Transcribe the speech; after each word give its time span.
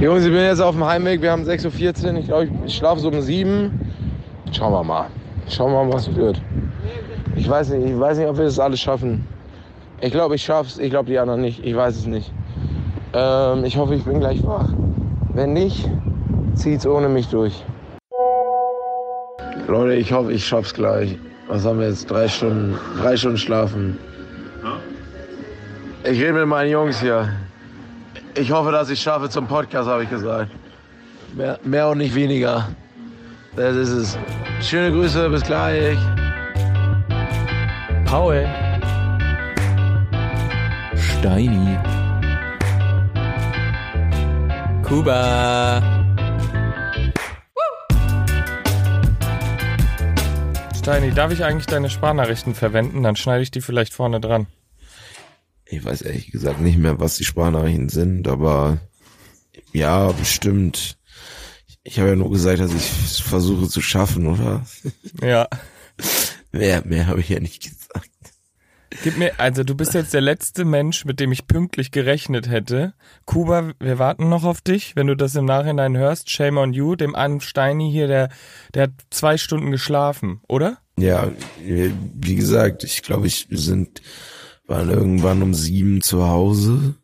Jungs, 0.00 0.24
ich 0.24 0.30
bin 0.30 0.42
jetzt 0.42 0.60
auf 0.60 0.74
dem 0.74 0.84
Heimweg. 0.84 1.20
Wir 1.20 1.32
haben 1.32 1.42
6.14 1.42 2.12
Uhr. 2.12 2.18
Ich 2.18 2.26
glaube, 2.26 2.48
ich 2.64 2.76
schlafe 2.76 3.00
so 3.00 3.08
um 3.08 3.20
7. 3.20 3.70
Schauen 4.52 4.72
wir 4.72 4.84
mal. 4.84 5.06
Schauen 5.48 5.72
wir 5.72 5.84
mal, 5.84 5.92
was 5.92 6.14
wird. 6.14 6.40
Ich 7.36 7.48
weiß 7.48 7.70
nicht, 7.70 7.90
ich 7.90 7.98
weiß 7.98 8.18
nicht, 8.18 8.28
ob 8.28 8.36
wir 8.36 8.44
das 8.44 8.58
alles 8.58 8.80
schaffen. 8.80 9.26
Ich 10.00 10.12
glaube, 10.12 10.36
ich 10.36 10.42
schaff's. 10.42 10.78
Ich 10.78 10.90
glaube, 10.90 11.10
die 11.10 11.18
anderen 11.18 11.40
nicht. 11.40 11.64
Ich 11.64 11.74
weiß 11.74 11.96
es 11.96 12.06
nicht. 12.06 12.32
Ähm, 13.12 13.64
ich 13.64 13.76
hoffe, 13.76 13.94
ich 13.94 14.04
bin 14.04 14.20
gleich 14.20 14.44
wach. 14.46 14.68
Wenn 15.34 15.52
nicht, 15.52 15.88
zieht's 16.54 16.86
ohne 16.86 17.08
mich 17.08 17.28
durch. 17.28 17.64
Leute, 19.66 19.94
ich 19.94 20.12
hoffe, 20.12 20.32
ich 20.32 20.46
schaff's 20.46 20.72
gleich. 20.72 21.18
Was 21.48 21.64
haben 21.64 21.80
wir 21.80 21.88
jetzt? 21.88 22.10
Drei 22.10 22.28
Stunden, 22.28 22.78
drei 23.00 23.16
Stunden 23.16 23.38
schlafen. 23.38 23.98
Ich 26.04 26.20
rede 26.20 26.34
mit 26.34 26.46
meinen 26.46 26.70
Jungs 26.70 27.00
hier. 27.00 27.28
Ich 28.38 28.52
hoffe, 28.52 28.70
dass 28.70 28.88
ich 28.88 29.00
schaffe 29.00 29.28
zum 29.28 29.48
Podcast, 29.48 29.88
habe 29.88 30.04
ich 30.04 30.10
gesagt. 30.10 30.52
Mehr, 31.34 31.58
mehr 31.64 31.88
und 31.88 31.98
nicht 31.98 32.14
weniger. 32.14 32.68
Das 33.56 33.74
ist 33.74 33.88
es. 33.88 34.18
Schöne 34.62 34.92
Grüße, 34.92 35.28
bis 35.28 35.42
gleich. 35.42 35.98
Paul. 38.04 38.46
Steini. 40.94 41.78
Kuba. 44.86 45.82
Steini, 50.76 51.10
darf 51.10 51.32
ich 51.32 51.44
eigentlich 51.44 51.66
deine 51.66 51.90
Sparnachrichten 51.90 52.54
verwenden? 52.54 53.02
Dann 53.02 53.16
schneide 53.16 53.42
ich 53.42 53.50
die 53.50 53.60
vielleicht 53.60 53.92
vorne 53.92 54.20
dran. 54.20 54.46
Ich 55.70 55.84
weiß 55.84 56.02
ehrlich 56.02 56.30
gesagt 56.30 56.60
nicht 56.60 56.78
mehr, 56.78 56.98
was 56.98 57.16
die 57.16 57.24
Sprachnachrichten 57.24 57.88
sind, 57.88 58.26
aber 58.26 58.78
ja, 59.72 60.10
bestimmt. 60.12 60.98
Ich 61.82 61.98
habe 61.98 62.10
ja 62.10 62.16
nur 62.16 62.30
gesagt, 62.30 62.60
dass 62.60 62.74
ich 62.74 63.22
versuche 63.22 63.68
zu 63.68 63.80
schaffen, 63.80 64.26
oder? 64.26 64.64
Ja. 65.22 65.48
Mehr, 66.52 66.82
mehr 66.84 67.06
habe 67.06 67.20
ich 67.20 67.28
ja 67.28 67.40
nicht 67.40 67.62
gesagt. 67.62 68.08
Gib 69.02 69.18
mir, 69.18 69.38
also 69.38 69.64
du 69.64 69.74
bist 69.74 69.94
jetzt 69.94 70.14
der 70.14 70.22
letzte 70.22 70.64
Mensch, 70.64 71.04
mit 71.04 71.20
dem 71.20 71.30
ich 71.30 71.46
pünktlich 71.46 71.90
gerechnet 71.90 72.48
hätte. 72.48 72.94
Kuba, 73.26 73.72
wir 73.78 73.98
warten 73.98 74.28
noch 74.28 74.44
auf 74.44 74.60
dich. 74.62 74.96
Wenn 74.96 75.06
du 75.06 75.14
das 75.14 75.34
im 75.36 75.44
Nachhinein 75.44 75.96
hörst, 75.96 76.30
shame 76.30 76.56
on 76.56 76.72
you. 76.72 76.96
Dem 76.96 77.14
einen 77.14 77.40
Steini 77.40 77.90
hier, 77.90 78.08
der, 78.08 78.30
der 78.74 78.84
hat 78.84 78.92
zwei 79.10 79.36
Stunden 79.36 79.70
geschlafen, 79.70 80.40
oder? 80.48 80.78
Ja, 80.98 81.30
wie 81.60 82.34
gesagt, 82.34 82.82
ich 82.82 83.02
glaube, 83.02 83.26
ich 83.26 83.50
wir 83.50 83.58
sind 83.58 84.00
waren 84.68 84.90
irgendwann 84.90 85.42
um 85.42 85.54
sieben 85.54 86.00
zu 86.00 86.28
Hause. 86.28 86.94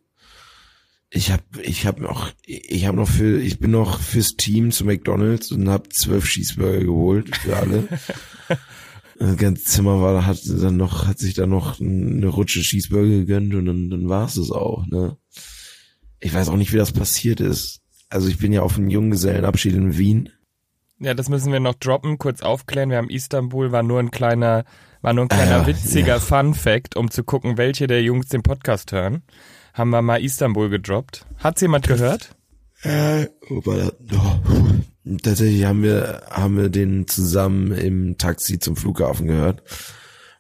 Ich 1.11 1.31
habe 1.31 1.43
ich 1.62 1.87
hab 1.87 2.01
noch 2.01 2.33
ich 2.45 2.87
habe 2.87 2.97
noch 2.97 3.09
für 3.09 3.41
ich 3.41 3.59
bin 3.59 3.70
noch 3.70 4.01
fürs 4.01 4.37
Team 4.37 4.70
zu 4.70 4.84
McDonald's 4.84 5.51
und 5.51 5.69
habe 5.69 5.89
zwölf 5.89 6.27
Cheeseburger 6.27 6.85
geholt 6.85 7.37
für 7.37 7.57
alle. 7.57 7.89
Das 9.17 9.37
ganze 9.37 9.65
Zimmer 9.65 10.01
war, 10.01 10.27
hat 10.27 10.41
dann 10.45 10.77
noch, 10.77 11.07
hat 11.07 11.19
sich 11.19 11.35
dann 11.35 11.51
noch 11.51 11.81
eine 11.81 12.27
Rutsche 12.27 12.62
Cheeseburger 12.62 13.09
gegönnt 13.09 13.55
und 13.55 13.67
dann, 13.67 13.91
dann 13.91 14.09
war 14.09 14.27
es 14.27 14.35
das 14.35 14.51
auch, 14.51 14.87
ne? 14.87 15.17
Ich 16.20 16.35
weiß 16.35 16.48
auch 16.48 16.57
nicht, 16.57 16.73
wie 16.73 16.79
das 16.79 16.92
passiert 16.92 17.41
ist. 17.41 17.81
Also 18.09 18.29
ich 18.29 18.39
bin 18.39 18.53
ja 18.53 18.62
auf 18.62 18.77
einem 18.77 18.89
Junggesellenabschied 18.89 19.75
in 19.75 19.98
Wien. 19.98 20.31
Ja, 21.05 21.12
das 21.12 21.28
müssen 21.28 21.52
wir 21.52 21.60
noch 21.60 21.74
droppen, 21.74 22.16
kurz 22.16 22.41
aufklären. 22.41 22.88
Wir 22.88 22.97
haben 22.97 23.10
Istanbul, 23.10 23.72
war 23.72 23.83
nur 23.83 23.98
ein 24.00 24.10
kleiner, 24.10 24.64
war 25.02 25.12
nur 25.12 25.27
ein 25.27 25.28
kleiner 25.28 25.61
Ah, 25.61 25.66
witziger 25.66 26.14
ja. 26.14 26.19
Fun 26.19 26.55
Fact, 26.55 26.96
um 26.96 27.11
zu 27.11 27.24
gucken, 27.24 27.58
welche 27.58 27.86
der 27.86 28.02
Jungs 28.02 28.28
den 28.28 28.42
Podcast 28.42 28.91
hören. 28.91 29.22
Haben 29.74 29.91
wir 29.91 30.00
mal 30.00 30.22
Istanbul 30.24 30.70
gedroppt. 30.70 31.27
Hat's 31.41 31.61
jemand 31.61 31.86
gehört? 31.86 32.34
Äh, 32.84 33.27
wobei, 33.50 33.91
oh, 34.14 35.16
tatsächlich 35.22 35.66
haben 35.66 35.83
wir, 35.83 36.22
haben 36.30 36.56
wir 36.56 36.70
den 36.70 37.06
zusammen 37.06 37.72
im 37.72 38.16
Taxi 38.16 38.58
zum 38.58 38.74
Flughafen 38.74 39.27
gehört, 39.27 39.62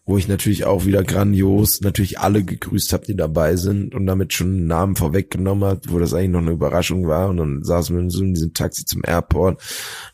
wo 0.06 0.18
ich 0.18 0.28
natürlich 0.28 0.64
auch 0.64 0.84
wieder 0.84 1.02
grandios 1.02 1.80
natürlich 1.80 2.18
alle 2.18 2.44
gegrüßt 2.44 2.92
habe, 2.92 3.06
die 3.06 3.16
dabei 3.16 3.56
sind 3.56 3.94
und 3.94 4.06
damit 4.06 4.34
schon 4.34 4.48
einen 4.48 4.66
Namen 4.66 4.96
vorweggenommen 4.96 5.68
hat, 5.68 5.90
wo 5.90 5.98
das 5.98 6.12
eigentlich 6.12 6.30
noch 6.30 6.40
eine 6.40 6.50
Überraschung 6.50 7.08
war 7.08 7.30
und 7.30 7.38
dann 7.38 7.64
saßen 7.64 7.96
wir 7.96 8.10
so 8.10 8.22
in 8.22 8.34
diesem 8.34 8.52
Taxi 8.52 8.84
zum 8.84 9.02
Airport 9.04 9.60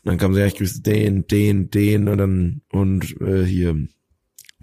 und 0.03 0.09
dann 0.09 0.17
kam 0.17 0.33
sie 0.33 0.39
ja, 0.39 0.45
ich 0.45 0.55
grüße 0.55 0.81
den, 0.81 1.27
den, 1.27 1.69
den 1.69 2.07
und 2.07 2.17
dann 2.17 2.61
und 2.71 3.19
äh, 3.19 3.43
hier 3.43 3.75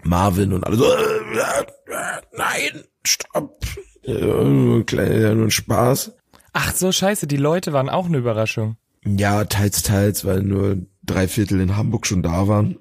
Marvin 0.03 0.53
und 0.53 0.63
alle 0.63 0.77
so, 0.77 0.85
äh, 0.85 0.95
äh, 0.95 2.21
nein, 2.35 2.83
stopp, 3.05 3.65
nur, 4.07 4.85
kleiner, 4.85 5.35
nur 5.35 5.45
ein 5.47 5.51
Spaß. 5.51 6.13
Ach 6.53 6.73
so, 6.73 6.91
scheiße, 6.91 7.27
die 7.27 7.37
Leute 7.37 7.73
waren 7.73 7.89
auch 7.89 8.07
eine 8.07 8.17
Überraschung. 8.17 8.77
Ja, 9.05 9.43
teils, 9.43 9.83
teils, 9.83 10.25
weil 10.25 10.41
nur 10.41 10.77
drei 11.03 11.27
Viertel 11.27 11.59
in 11.59 11.75
Hamburg 11.75 12.07
schon 12.07 12.23
da 12.23 12.47
waren 12.47 12.79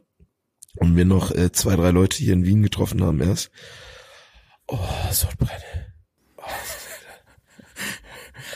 und 0.79 0.97
wir 0.97 1.05
noch 1.05 1.31
äh, 1.31 1.53
zwei, 1.53 1.77
drei 1.77 1.91
Leute 1.91 2.19
hier 2.19 2.33
in 2.33 2.45
Wien 2.45 2.63
getroffen 2.63 3.03
haben 3.03 3.21
erst. 3.21 3.51
Oh, 4.67 4.79
Sodbrennen. 5.11 5.87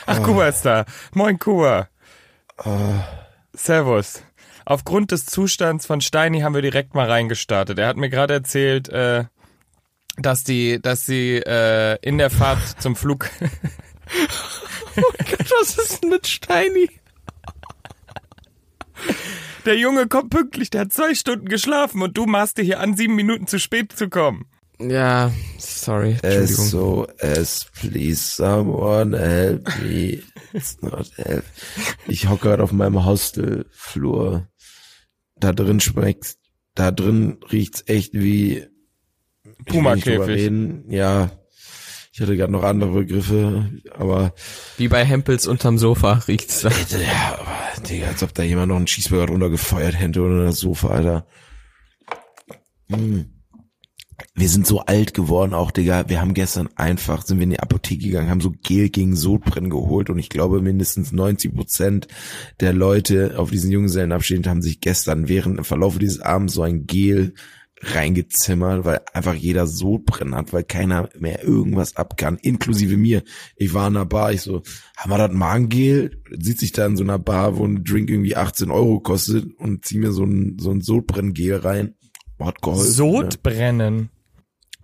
Ach, 0.05 0.21
Kuba 0.23 0.47
ist 0.47 0.63
da. 0.63 0.85
Moin, 1.13 1.39
Kuba. 1.39 1.89
Servus. 3.53 4.23
Aufgrund 4.65 5.11
des 5.11 5.25
Zustands 5.25 5.85
von 5.85 6.01
Steini 6.01 6.41
haben 6.41 6.55
wir 6.55 6.61
direkt 6.61 6.95
mal 6.95 7.09
reingestartet. 7.09 7.79
Er 7.79 7.87
hat 7.87 7.97
mir 7.97 8.09
gerade 8.09 8.33
erzählt, 8.33 8.89
äh, 8.89 9.25
dass 10.17 10.43
die, 10.43 10.81
dass 10.81 11.05
sie 11.05 11.37
äh, 11.37 11.97
in 12.01 12.17
der 12.17 12.29
Fahrt 12.29 12.81
zum 12.81 12.95
Flug. 12.95 13.29
Was 14.95 15.77
ist 15.77 16.03
denn 16.03 16.11
mit 16.11 16.27
Steini? 16.27 16.89
Der 19.65 19.77
Junge 19.77 20.07
kommt 20.07 20.29
pünktlich, 20.29 20.69
der 20.69 20.81
hat 20.81 20.93
zwei 20.93 21.15
Stunden 21.15 21.47
geschlafen 21.47 22.01
und 22.01 22.17
du 22.17 22.25
machst 22.25 22.57
dir 22.57 22.63
hier 22.63 22.79
an, 22.79 22.97
sieben 22.97 23.15
Minuten 23.15 23.47
zu 23.47 23.59
spät 23.59 23.93
zu 23.93 24.09
kommen. 24.09 24.45
Ja, 24.79 25.31
sorry. 25.57 26.17
Entschuldigung. 26.21 27.07
SOS, 27.19 27.67
please 27.79 28.35
someone 28.35 29.17
help 29.17 29.69
me. 29.81 30.21
It's 30.51 30.81
not 30.81 31.11
help. 31.15 31.45
Ich 32.07 32.27
hocke 32.27 32.49
gerade 32.49 32.63
auf 32.63 32.73
meinem 32.73 33.05
Hostelflur. 33.05 34.47
Da 35.35 35.53
drin 35.53 35.79
schmeckt's, 35.79 36.37
da 36.75 36.91
drin 36.91 37.37
riecht's 37.51 37.83
echt 37.87 38.13
wie 38.13 38.67
Pumakäfig. 39.65 40.51
Ja, 40.89 41.31
ich 42.13 42.21
hatte 42.21 42.37
gerade 42.37 42.51
noch 42.51 42.61
andere 42.61 42.91
Begriffe, 42.91 43.71
aber 43.97 44.35
Wie 44.77 44.87
bei 44.87 45.03
Hempels 45.03 45.47
unterm 45.47 45.79
Sofa 45.79 46.21
riecht's 46.27 46.61
da. 46.61 46.69
Ja, 46.69 47.39
aber, 47.39 47.81
Digga, 47.81 48.07
als 48.07 48.21
ob 48.21 48.35
da 48.35 48.43
jemand 48.43 48.67
noch 48.67 48.75
einen 48.75 48.85
Cheeseburger 48.85 49.25
drunter 49.25 49.49
gefeuert 49.49 49.99
hätte 49.99 50.21
oder 50.21 50.45
das 50.45 50.59
Sofa, 50.59 50.89
Alter. 50.89 51.25
Mm. 52.89 53.21
Wir 54.35 54.47
sind 54.47 54.67
so 54.67 54.81
alt 54.81 55.15
geworden 55.15 55.55
auch, 55.55 55.71
Digga. 55.71 56.07
Wir 56.07 56.21
haben 56.21 56.35
gestern 56.35 56.69
einfach, 56.75 57.23
sind 57.23 57.39
wir 57.39 57.45
in 57.45 57.49
die 57.49 57.59
Apotheke 57.59 58.05
gegangen, 58.05 58.29
haben 58.29 58.41
so 58.41 58.53
Gel 58.61 58.89
gegen 58.89 59.15
Sodbrennen 59.15 59.71
geholt 59.71 60.11
und 60.11 60.19
ich 60.19 60.29
glaube 60.29 60.61
mindestens 60.61 61.11
90 61.13 61.55
Prozent 61.55 62.07
der 62.59 62.73
Leute 62.73 63.39
auf 63.39 63.49
diesen 63.49 63.71
Junggesellenabschied 63.71 64.45
haben 64.45 64.61
sich 64.61 64.81
gestern 64.81 65.29
während 65.29 65.57
im 65.57 65.65
Verlauf 65.65 65.97
dieses 65.97 66.19
Abends 66.19 66.53
so 66.53 66.61
ein 66.61 66.85
Gel 66.85 67.33
reingezimmert, 67.83 68.85
weil 68.85 69.01
einfach 69.13 69.33
jeder 69.33 69.67
Sodbrennen 69.67 70.35
hat, 70.35 70.53
weil 70.53 70.63
keiner 70.63 71.09
mehr 71.19 71.43
irgendwas 71.43 71.95
ab 71.95 72.17
kann, 72.17 72.37
inklusive 72.37 72.97
mir. 72.97 73.23
Ich 73.55 73.73
war 73.73 73.87
in 73.87 73.97
einer 73.97 74.05
Bar, 74.05 74.31
ich 74.31 74.41
so, 74.41 74.63
haben 74.97 75.11
wir 75.11 75.17
das 75.17 75.33
Magengel? 75.33 76.21
Sieht 76.39 76.59
sich 76.59 76.71
da 76.71 76.85
in 76.85 76.97
so 76.97 77.03
einer 77.03 77.19
Bar, 77.19 77.57
wo 77.57 77.65
ein 77.65 77.83
Drink 77.83 78.09
irgendwie 78.09 78.35
18 78.35 78.71
Euro 78.71 78.99
kostet 78.99 79.45
und 79.57 79.85
zieh 79.85 79.97
mir 79.97 80.11
so 80.11 80.23
ein, 80.23 80.57
so 80.59 80.71
ein 80.71 80.81
Sodbrenngel 80.81 81.57
rein. 81.57 81.95
Hat 82.39 82.61
geholfen, 82.61 82.87
ne? 82.87 82.91
Sodbrennen. 82.91 84.09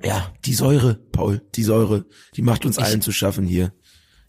Ja, 0.03 0.33
die 0.45 0.53
Säure, 0.53 0.95
Paul, 1.11 1.41
die 1.55 1.63
Säure, 1.63 2.05
die 2.35 2.41
macht 2.41 2.65
uns 2.65 2.77
allen 2.77 3.01
zu 3.01 3.11
schaffen 3.11 3.45
hier. 3.45 3.73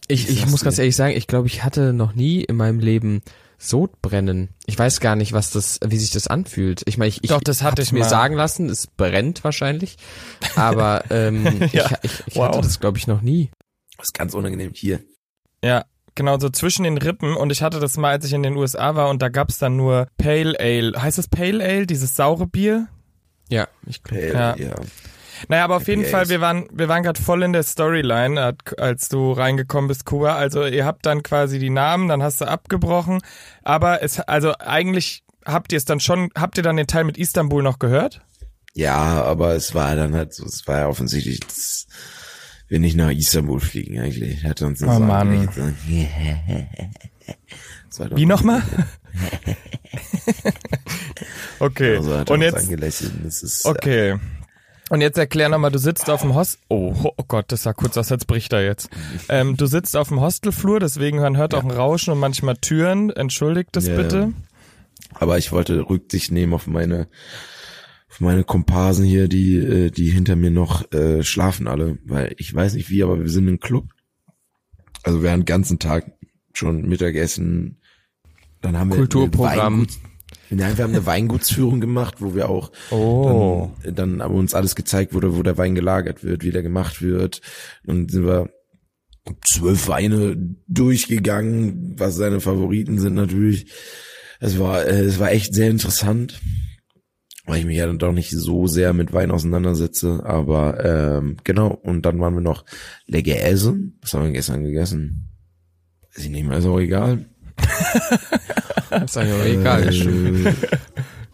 Ich, 0.08 0.28
ich 0.28 0.40
sag's 0.40 0.50
muss 0.50 0.64
ganz 0.64 0.78
ehrlich 0.78 0.96
sagen, 0.96 1.16
ich 1.16 1.28
glaube, 1.28 1.46
ich 1.46 1.62
hatte 1.62 1.92
noch 1.92 2.14
nie 2.14 2.42
in 2.42 2.56
meinem 2.56 2.80
Leben 2.80 3.22
Sodbrennen. 3.62 4.48
Ich 4.66 4.78
weiß 4.78 5.00
gar 5.00 5.16
nicht, 5.16 5.32
was 5.34 5.50
das, 5.50 5.78
wie 5.84 5.98
sich 5.98 6.10
das 6.10 6.26
anfühlt. 6.26 6.82
Ich 6.86 6.96
meine, 6.96 7.10
ich, 7.10 7.22
ich 7.22 7.28
Doch, 7.30 7.40
das 7.42 7.62
hatte 7.62 7.82
hab's 7.82 7.88
ich 7.88 7.92
mir 7.92 8.00
mal. 8.00 8.08
sagen 8.08 8.34
lassen, 8.34 8.70
es 8.70 8.86
brennt 8.86 9.44
wahrscheinlich. 9.44 9.96
Aber 10.56 11.04
ähm, 11.10 11.44
Ja, 11.72 11.90
ich, 12.02 12.10
ich, 12.12 12.22
ich 12.28 12.36
wow. 12.36 12.48
hatte 12.48 12.62
das, 12.62 12.80
glaube 12.80 12.96
ich, 12.98 13.06
noch 13.06 13.20
nie. 13.20 13.50
Das 13.98 14.06
ist 14.08 14.14
ganz 14.14 14.32
unangenehm 14.34 14.72
hier. 14.74 15.00
Ja, 15.62 15.84
genau, 16.14 16.38
so 16.38 16.48
zwischen 16.48 16.84
den 16.84 16.96
Rippen. 16.96 17.36
Und 17.36 17.50
ich 17.52 17.62
hatte 17.62 17.80
das 17.80 17.98
mal, 17.98 18.12
als 18.12 18.24
ich 18.24 18.32
in 18.32 18.42
den 18.42 18.56
USA 18.56 18.94
war 18.94 19.10
und 19.10 19.20
da 19.20 19.28
gab's 19.28 19.58
dann 19.58 19.76
nur 19.76 20.08
Pale 20.16 20.58
Ale. 20.58 20.92
Heißt 21.00 21.18
das 21.18 21.28
Pale 21.28 21.62
Ale, 21.62 21.86
dieses 21.86 22.16
saure 22.16 22.46
Bier? 22.46 22.88
Ja, 23.50 23.68
ich 23.86 24.02
glaube. 24.02 24.28
Pale, 24.32 24.32
Ja. 24.32 24.56
ja. 24.68 24.74
Naja, 25.48 25.64
aber 25.64 25.76
auf 25.76 25.88
jeden. 25.88 26.04
Fall, 26.04 26.28
wir 26.28 26.40
waren, 26.40 26.68
wir 26.72 26.88
waren 26.88 27.02
gerade 27.02 27.20
voll 27.20 27.42
in 27.42 27.52
der 27.52 27.62
Storyline, 27.62 28.40
at- 28.40 28.78
als 28.78 29.08
du 29.08 29.32
reingekommen 29.32 29.88
bist, 29.88 30.04
Kuba. 30.04 30.36
Also 30.36 30.64
ihr 30.66 30.84
habt 30.84 31.06
dann 31.06 31.22
quasi 31.22 31.58
die 31.58 31.70
Namen, 31.70 32.08
dann 32.08 32.22
hast 32.22 32.40
du 32.40 32.46
abgebrochen. 32.46 33.20
Aber 33.62 34.02
es, 34.02 34.20
also 34.20 34.54
eigentlich 34.58 35.22
habt 35.44 35.72
ihr 35.72 35.78
es 35.78 35.84
dann 35.84 36.00
schon, 36.00 36.30
habt 36.36 36.56
ihr 36.58 36.62
dann 36.62 36.76
den 36.76 36.86
Teil 36.86 37.04
mit 37.04 37.18
Istanbul 37.18 37.62
noch 37.62 37.78
gehört? 37.78 38.20
Ja, 38.74 39.24
aber 39.24 39.54
es 39.54 39.74
war 39.74 39.96
dann 39.96 40.14
halt 40.14 40.32
so, 40.34 40.44
es 40.44 40.66
war 40.68 40.78
ja 40.80 40.88
offensichtlich, 40.88 41.40
das, 41.40 41.86
wir 42.68 42.78
nicht 42.78 42.96
nach 42.96 43.10
Istanbul 43.10 43.60
fliegen 43.60 43.98
eigentlich. 43.98 44.44
Hat 44.44 44.62
uns 44.62 44.82
Oh 44.82 44.98
Mann. 44.98 45.48
So, 47.88 48.04
Wie 48.16 48.26
nochmal? 48.26 48.62
okay. 51.58 51.96
Also 51.96 52.24
Und 52.32 52.42
jetzt, 52.42 52.70
ist, 53.42 53.66
okay. 53.66 54.16
Und 54.90 55.02
jetzt 55.02 55.16
erklär 55.16 55.48
nochmal, 55.48 55.70
du 55.70 55.78
sitzt 55.78 56.10
auf 56.10 56.22
dem 56.22 56.34
Host... 56.34 56.58
Oh, 56.68 56.92
oh 57.16 57.24
Gott, 57.28 57.46
das 57.48 57.62
sah 57.62 57.72
kurz 57.72 57.96
aus, 57.96 58.10
als 58.10 58.24
bricht 58.24 58.52
er 58.52 58.64
jetzt. 58.64 58.90
Ähm, 59.28 59.56
du 59.56 59.66
sitzt 59.66 59.96
auf 59.96 60.08
dem 60.08 60.20
Hostelflur, 60.20 60.80
deswegen 60.80 61.20
man 61.20 61.36
hört 61.36 61.54
auch 61.54 61.62
ein 61.62 61.70
Rauschen 61.70 62.12
und 62.12 62.18
manchmal 62.18 62.56
Türen. 62.56 63.10
Entschuldigt 63.10 63.70
das 63.72 63.86
Ja, 63.86 63.96
bitte. 63.96 64.16
ja. 64.16 64.32
Aber 65.14 65.38
ich 65.38 65.52
wollte 65.52 65.88
Rücksicht 65.88 66.32
nehmen 66.32 66.52
auf 66.52 66.66
meine 66.66 67.06
auf 68.10 68.20
meine 68.20 68.42
Komparsen 68.42 69.04
hier, 69.04 69.28
die 69.28 69.56
äh, 69.58 69.90
die 69.90 70.10
hinter 70.10 70.34
mir 70.34 70.50
noch 70.50 70.90
äh, 70.92 71.22
schlafen 71.22 71.68
alle, 71.68 71.98
weil 72.04 72.34
ich 72.38 72.52
weiß 72.52 72.74
nicht 72.74 72.90
wie, 72.90 73.04
aber 73.04 73.20
wir 73.20 73.28
sind 73.28 73.46
im 73.46 73.60
Club. 73.60 73.86
Also 75.04 75.22
wir 75.22 75.30
haben 75.30 75.42
den 75.42 75.46
ganzen 75.46 75.78
Tag 75.78 76.10
schon 76.52 76.88
Mittagessen. 76.88 77.80
Dann 78.60 78.76
haben 78.76 78.90
wir 78.90 78.96
Kulturprogramm. 78.96 79.86
Nein, 80.50 80.76
wir 80.76 80.84
haben 80.84 80.92
eine 80.94 81.06
Weingutsführung 81.06 81.80
gemacht, 81.80 82.16
wo 82.18 82.34
wir 82.34 82.48
auch 82.48 82.70
Oh. 82.90 83.70
dann, 83.84 83.94
dann 83.94 84.20
aber 84.20 84.34
uns 84.34 84.54
alles 84.54 84.74
gezeigt 84.74 85.14
wurde, 85.14 85.36
wo 85.36 85.42
der 85.42 85.56
Wein 85.58 85.74
gelagert 85.74 86.24
wird, 86.24 86.44
wie 86.44 86.50
der 86.50 86.62
gemacht 86.62 87.02
wird. 87.02 87.40
Und 87.86 88.10
sind 88.10 88.26
wir 88.26 88.50
zwölf 89.46 89.86
Weine 89.88 90.36
durchgegangen, 90.66 91.94
was 91.98 92.16
seine 92.16 92.40
Favoriten 92.40 92.98
sind 92.98 93.14
natürlich. 93.14 93.70
Es 94.40 94.58
war, 94.58 94.84
äh, 94.86 95.00
es 95.02 95.18
war 95.18 95.30
echt 95.30 95.54
sehr 95.54 95.68
interessant, 95.70 96.40
weil 97.44 97.60
ich 97.60 97.66
mich 97.66 97.76
ja 97.76 97.86
dann 97.86 97.98
doch 97.98 98.12
nicht 98.12 98.30
so 98.30 98.66
sehr 98.66 98.92
mit 98.92 99.12
Wein 99.12 99.30
auseinandersetze. 99.30 100.22
Aber 100.24 100.82
ähm, 100.84 101.36
genau, 101.44 101.68
und 101.68 102.06
dann 102.06 102.18
waren 102.18 102.34
wir 102.34 102.40
noch 102.40 102.64
lecker 103.06 103.40
essen. 103.42 103.98
Was 104.00 104.14
haben 104.14 104.24
wir 104.24 104.32
gestern 104.32 104.64
gegessen? 104.64 105.28
Weiß 106.16 106.24
ich 106.24 106.30
nicht 106.30 106.46
mehr, 106.48 106.58
ist 106.58 106.64
auch 106.66 106.80
egal. 106.80 107.26
ist 109.04 109.16
auch 109.18 109.44
egal. 109.44 109.88
Äh, 109.88 110.54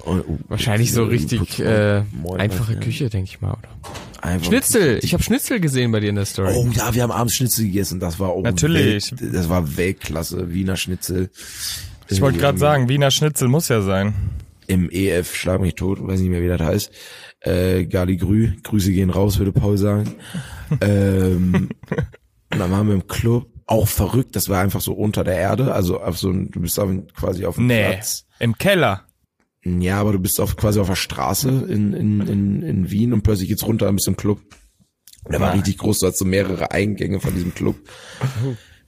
Wahrscheinlich 0.49 0.93
so 0.93 1.05
äh, 1.05 1.09
richtig 1.09 1.59
äh, 1.59 2.03
einfache. 2.39 2.77
Küche, 2.77 3.11
denke 3.11 3.29
ich 3.31 3.41
mal, 3.41 3.53
oder? 3.53 3.69
Einfach- 4.23 4.47
Schnitzel! 4.47 4.99
Ich 5.03 5.13
habe 5.13 5.23
Schnitzel 5.23 5.61
gesehen 5.61 5.93
bei 5.93 6.01
dir 6.01 6.11
in 6.11 6.17
der 6.17 6.25
Story. 6.25 6.53
Oh 6.55 6.69
ja, 6.73 6.95
wir 6.95 7.03
haben 7.03 7.13
abends 7.13 7.35
Schnitzel 7.35 7.67
gegessen. 7.67 8.01
Das 8.01 8.19
war 8.19 8.31
auch 8.31 8.43
Natürlich. 8.43 9.13
Welt, 9.13 9.35
das 9.35 9.49
war 9.49 9.77
Weltklasse. 9.77 10.53
Wiener 10.53 10.77
Schnitzel. 10.77 11.31
Ich 12.09 12.21
wollte 12.21 12.39
gerade 12.39 12.59
sagen, 12.59 12.89
Wiener 12.89 13.11
Schnitzel 13.11 13.49
muss 13.49 13.69
ja 13.69 13.83
sein. 13.83 14.15
Im 14.69 14.91
EF 14.91 15.35
Schlag 15.35 15.61
mich 15.61 15.75
tot, 15.75 16.05
weiß 16.05 16.21
nicht 16.21 16.31
mehr, 16.31 16.43
wie 16.43 16.49
das 16.49 16.61
heißt. 16.61 16.91
Äh, 17.41 17.85
Gali 17.85 18.17
Grü, 18.17 18.53
Grüße 18.63 18.91
gehen 18.91 19.11
raus, 19.11 19.39
würde 19.39 19.53
Paul 19.53 19.79
sagen. 19.79 20.15
ähm, 20.81 21.69
und 22.53 22.59
dann 22.59 22.71
waren 22.71 22.89
wir 22.89 22.95
im 22.95 23.07
Club. 23.07 23.49
Auch 23.67 23.89
verrückt, 23.89 24.37
das 24.37 24.49
war 24.49 24.61
einfach 24.61 24.81
so 24.81 24.93
unter 24.93 25.25
der 25.25 25.37
Erde, 25.37 25.73
also 25.75 26.01
auf 26.01 26.19
so 26.19 26.31
ein, 26.31 26.51
du 26.53 26.61
bist 26.61 26.79
auf, 26.79 26.89
quasi 27.17 27.45
auf 27.45 27.57
dem 27.57 27.67
Nee, 27.67 27.89
Platz. 27.89 28.27
im 28.39 28.57
Keller. 28.57 29.03
Ja, 29.65 29.99
aber 30.01 30.13
du 30.13 30.21
bist 30.21 30.41
auf, 30.41 30.57
quasi 30.57 30.79
auf 30.79 30.87
der 30.87 30.95
Straße 30.95 31.49
in, 31.69 31.93
in, 31.93 32.21
in, 32.21 32.63
in 32.63 32.91
Wien 32.91 33.13
und 33.13 33.23
plötzlich 33.23 33.49
geht's 33.49 33.67
runter 33.67 33.93
bist 33.93 34.07
im 34.07 34.17
Club. 34.17 34.41
Der 35.29 35.41
war 35.41 35.55
richtig 35.55 35.79
groß, 35.79 35.99
du 35.99 36.07
hast 36.07 36.19
so 36.19 36.25
mehrere 36.25 36.71
Eingänge 36.71 37.19
von 37.19 37.35
diesem 37.35 37.53
Club. 37.53 37.77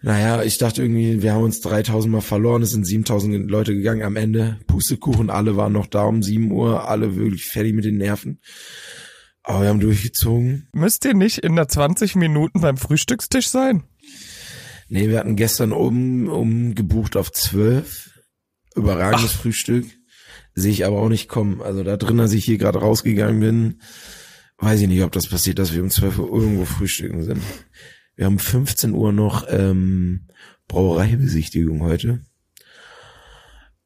Naja, 0.02 0.44
ich 0.44 0.58
dachte 0.58 0.82
irgendwie, 0.82 1.20
wir 1.22 1.32
haben 1.32 1.42
uns 1.42 1.60
3000 1.60 2.12
Mal 2.12 2.20
verloren, 2.20 2.62
es 2.62 2.70
sind 2.70 2.84
7000 2.86 3.50
Leute 3.50 3.74
gegangen 3.74 4.02
am 4.04 4.14
Ende. 4.14 4.60
Pustekuchen, 4.68 5.30
alle 5.30 5.56
waren 5.56 5.72
noch 5.72 5.86
da 5.86 6.04
um 6.04 6.22
7 6.22 6.52
Uhr, 6.52 6.88
alle 6.88 7.16
wirklich 7.16 7.46
fertig 7.46 7.74
mit 7.74 7.84
den 7.84 7.96
Nerven. 7.96 8.40
Aber 9.42 9.62
wir 9.62 9.68
haben 9.70 9.80
durchgezogen. 9.80 10.68
Müsst 10.72 11.04
ihr 11.04 11.14
nicht 11.14 11.38
in 11.38 11.56
der 11.56 11.66
20 11.66 12.14
Minuten 12.14 12.60
beim 12.60 12.76
Frühstückstisch 12.76 13.48
sein? 13.48 13.82
Nee, 14.88 15.08
wir 15.08 15.18
hatten 15.18 15.36
gestern 15.36 15.72
um, 15.72 16.28
um 16.28 16.74
gebucht 16.74 17.16
auf 17.16 17.30
12. 17.30 18.20
Überragendes 18.74 19.32
Frühstück. 19.32 19.86
Sehe 20.54 20.72
ich 20.72 20.86
aber 20.86 21.00
auch 21.00 21.08
nicht 21.08 21.28
kommen. 21.28 21.60
Also 21.60 21.82
da 21.82 21.96
drin, 21.96 22.20
als 22.20 22.32
ich 22.32 22.44
hier 22.44 22.58
gerade 22.58 22.78
rausgegangen 22.78 23.40
bin, 23.40 23.80
weiß 24.58 24.80
ich 24.80 24.88
nicht, 24.88 25.02
ob 25.02 25.12
das 25.12 25.28
passiert, 25.28 25.58
dass 25.58 25.74
wir 25.74 25.82
um 25.82 25.90
12 25.90 26.18
Uhr 26.18 26.32
irgendwo 26.32 26.64
frühstücken 26.64 27.22
sind. 27.22 27.42
Wir 28.16 28.24
haben 28.24 28.38
15 28.38 28.92
Uhr 28.92 29.12
noch 29.12 29.46
ähm, 29.48 30.26
Brauereibesichtigung 30.66 31.82
heute. 31.82 32.20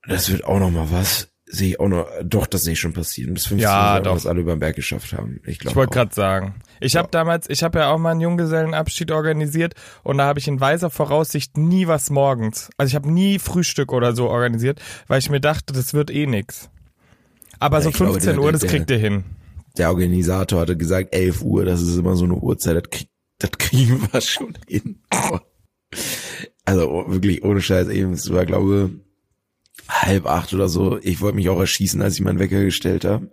Das 0.07 0.31
wird 0.31 0.45
auch 0.45 0.59
noch 0.59 0.71
mal 0.71 0.91
was. 0.91 1.32
Sehe 1.55 1.69
ich 1.69 1.81
auch 1.81 1.89
noch, 1.89 2.07
doch, 2.25 2.47
das 2.47 2.63
sehe 2.63 2.73
ich 2.73 2.79
schon 2.81 2.95
passieren. 2.95 3.35
Bis 3.35 3.47
15 3.47 3.63
Ja, 3.63 3.97
Uhr 3.97 4.01
doch. 4.05 4.15
das 4.15 4.27
alle 4.27 4.41
über 4.41 4.55
den 4.55 4.61
Berg 4.61 4.75
geschafft 4.75 5.13
haben. 5.13 5.39
Ich 5.47 5.59
glaube 5.59 5.73
Ich 5.73 5.77
wollte 5.77 5.93
gerade 5.93 6.15
sagen. 6.15 6.55
Ich 6.81 6.97
habe 6.97 7.09
damals, 7.11 7.51
ich 7.51 7.63
habe 7.63 7.81
ja 7.81 7.91
auch 7.91 7.99
mal 7.99 8.13
einen 8.13 8.23
Junggesellenabschied 8.23 9.11
organisiert 9.11 9.75
und 10.03 10.17
da 10.17 10.25
habe 10.25 10.39
ich 10.39 10.49
in 10.49 10.61
weiser 10.61 10.89
Voraussicht 10.89 11.59
nie 11.59 11.87
was 11.87 12.09
morgens. 12.09 12.71
Also 12.79 12.89
ich 12.89 12.95
habe 12.95 13.13
nie 13.13 13.39
Frühstück 13.39 13.93
oder 13.93 14.17
so 14.17 14.29
organisiert, 14.31 14.81
weil 15.09 15.19
ich 15.19 15.29
mir 15.29 15.41
dachte, 15.41 15.75
das 15.75 15.93
wird 15.93 16.11
eh 16.11 16.27
nix. 16.27 16.71
Aber 17.59 17.77
Ja, 17.79 17.83
so 17.83 17.91
ich 17.91 17.97
glaube, 17.97 18.13
15 18.15 18.33
der- 18.37 18.43
Uhr, 18.43 18.51
das 18.53 18.63
der- 18.63 18.71
kriegt 18.71 18.91
ihr 18.91 18.97
hin. 18.99 19.25
der 19.77 19.91
Organisator 19.91 20.61
hatte 20.63 20.77
gesagt, 20.79 21.15
11 21.15 21.43
Uhr, 21.43 21.67
das 21.67 21.83
ist 21.83 21.97
immer 21.99 22.17
so 22.17 22.25
eine 22.25 22.35
Uhrzeit, 22.35 22.77
das, 22.77 22.91
krieg, 22.91 23.09
das 23.39 23.51
kriegen 23.53 24.09
wir 24.11 24.21
schon 24.23 24.57
hin. 24.67 25.01
Also 26.65 26.89
oh, 26.91 27.05
wirklich 27.13 27.45
ohne 27.45 27.61
Scheiß, 27.61 27.89
eben, 27.89 28.13
es 28.15 28.33
war 28.33 28.47
glaube 28.47 28.91
halb 29.89 30.27
acht 30.27 30.53
oder 30.55 30.69
so. 30.69 30.99
Ich 31.03 31.21
wollte 31.21 31.37
mich 31.37 31.49
auch 31.49 31.59
erschießen, 31.61 32.01
als 32.03 32.15
ich 32.15 32.21
meinen 32.21 32.39
Wecker 32.39 32.63
gestellt 32.63 33.05
habe. 33.05 33.31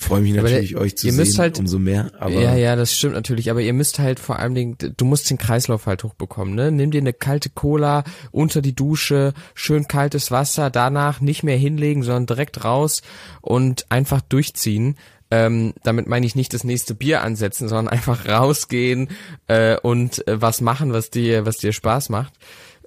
Freue 0.00 0.20
mich 0.20 0.32
natürlich, 0.32 0.70
der- 0.70 0.80
euch 0.80 0.96
zu 0.96 1.06
ihr 1.08 1.12
sehen, 1.12 1.18
müsst 1.24 1.38
halt- 1.40 1.58
umso 1.58 1.80
mehr. 1.80 2.12
Aber 2.20 2.30
ja, 2.30 2.54
ja, 2.54 2.76
das 2.76 2.94
stimmt 2.94 3.14
natürlich, 3.14 3.50
aber 3.50 3.62
ihr 3.62 3.72
müsst 3.72 3.98
halt 3.98 4.20
vor 4.20 4.38
allen 4.38 4.54
Dingen, 4.54 4.76
du 4.96 5.04
musst 5.04 5.28
den 5.28 5.38
Kreislauf 5.38 5.86
halt 5.86 6.04
hochbekommen, 6.04 6.54
ne? 6.54 6.70
Nimm 6.70 6.92
dir 6.92 7.00
eine 7.00 7.12
kalte 7.12 7.50
Cola 7.50 8.04
unter 8.30 8.62
die 8.62 8.76
Dusche, 8.76 9.34
schön 9.54 9.88
kaltes 9.88 10.30
Wasser, 10.30 10.70
danach 10.70 11.20
nicht 11.20 11.42
mehr 11.42 11.56
hinlegen, 11.56 12.04
sondern 12.04 12.26
direkt 12.26 12.64
raus 12.64 13.02
und 13.40 13.86
einfach 13.90 14.20
durchziehen. 14.20 14.96
Ähm, 15.30 15.74
damit 15.82 16.06
meine 16.06 16.24
ich 16.24 16.36
nicht 16.36 16.54
das 16.54 16.64
nächste 16.64 16.94
Bier 16.94 17.22
ansetzen, 17.22 17.68
sondern 17.68 17.88
einfach 17.92 18.26
rausgehen 18.28 19.08
äh, 19.48 19.76
und 19.80 20.26
äh, 20.28 20.40
was 20.40 20.60
machen, 20.60 20.92
was 20.92 21.10
dir, 21.10 21.44
was 21.44 21.56
dir 21.58 21.72
Spaß 21.72 22.08
macht. 22.08 22.32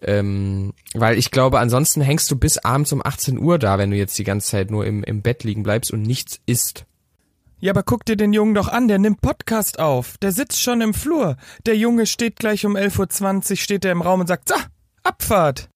Ähm, 0.01 0.73
weil 0.93 1.17
ich 1.17 1.29
glaube, 1.31 1.59
ansonsten 1.59 2.01
hängst 2.01 2.29
du 2.31 2.35
bis 2.35 2.57
abends 2.57 2.91
um 2.91 3.05
18 3.05 3.37
Uhr 3.37 3.59
da, 3.59 3.77
wenn 3.77 3.91
du 3.91 3.97
jetzt 3.97 4.17
die 4.17 4.23
ganze 4.23 4.49
Zeit 4.49 4.71
nur 4.71 4.85
im, 4.85 5.03
im 5.03 5.21
Bett 5.21 5.43
liegen 5.43 5.63
bleibst 5.63 5.91
und 5.91 6.01
nichts 6.01 6.39
isst. 6.45 6.85
Ja, 7.59 7.71
aber 7.71 7.83
guck 7.83 8.05
dir 8.05 8.15
den 8.15 8.33
Jungen 8.33 8.55
doch 8.55 8.67
an, 8.67 8.87
der 8.87 8.97
nimmt 8.97 9.21
Podcast 9.21 9.77
auf. 9.79 10.17
Der 10.17 10.31
sitzt 10.31 10.59
schon 10.61 10.81
im 10.81 10.95
Flur. 10.95 11.37
Der 11.67 11.77
Junge 11.77 12.07
steht 12.07 12.37
gleich 12.37 12.65
um 12.65 12.75
11.20 12.75 13.51
Uhr, 13.51 13.57
steht 13.57 13.85
er 13.85 13.91
im 13.91 14.01
Raum 14.01 14.21
und 14.21 14.27
sagt, 14.27 14.49
so, 14.49 14.55
Abfahrt. 15.03 15.69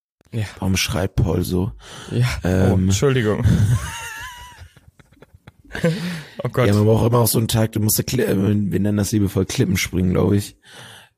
warum 0.59 0.77
schreit 0.77 1.15
Paul 1.15 1.43
so? 1.43 1.71
Ja. 2.09 2.25
Oh, 2.43 2.47
Ähm, 2.47 2.85
Entschuldigung. 2.85 3.45
oh 6.43 6.49
Gott. 6.49 6.67
ja, 6.67 6.73
man 6.73 6.85
braucht 6.85 7.05
immer 7.07 7.19
auch 7.19 7.27
so 7.27 7.37
einen 7.37 7.47
Tag, 7.47 7.73
du 7.73 7.79
musst, 7.79 7.99
wir 8.11 8.35
nennen 8.79 8.97
das 8.97 9.11
liebevoll 9.11 9.45
Klippen 9.45 9.77
springen, 9.77 10.11
glaube 10.13 10.37
ich. 10.37 10.57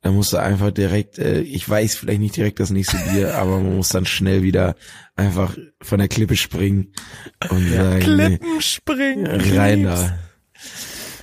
Da 0.02 0.12
musst 0.12 0.32
du 0.32 0.38
einfach 0.38 0.72
direkt, 0.72 1.18
äh, 1.18 1.42
ich 1.42 1.68
weiß 1.68 1.96
vielleicht 1.96 2.20
nicht 2.20 2.36
direkt 2.36 2.60
das 2.60 2.70
nächste 2.70 2.98
Bier, 2.98 3.36
aber 3.38 3.60
man 3.60 3.78
muss 3.78 3.90
dann 3.90 4.06
schnell 4.06 4.44
wieder 4.44 4.76
einfach 5.16 5.58
von 5.82 6.00
der 6.00 6.08
Klippe 6.08 6.38
springen 6.38 6.94
und 7.50 7.70
sagen, 7.70 8.00
Klippen 8.00 8.62
springen. 8.62 9.28
rein 9.58 9.84
da. 9.84 10.18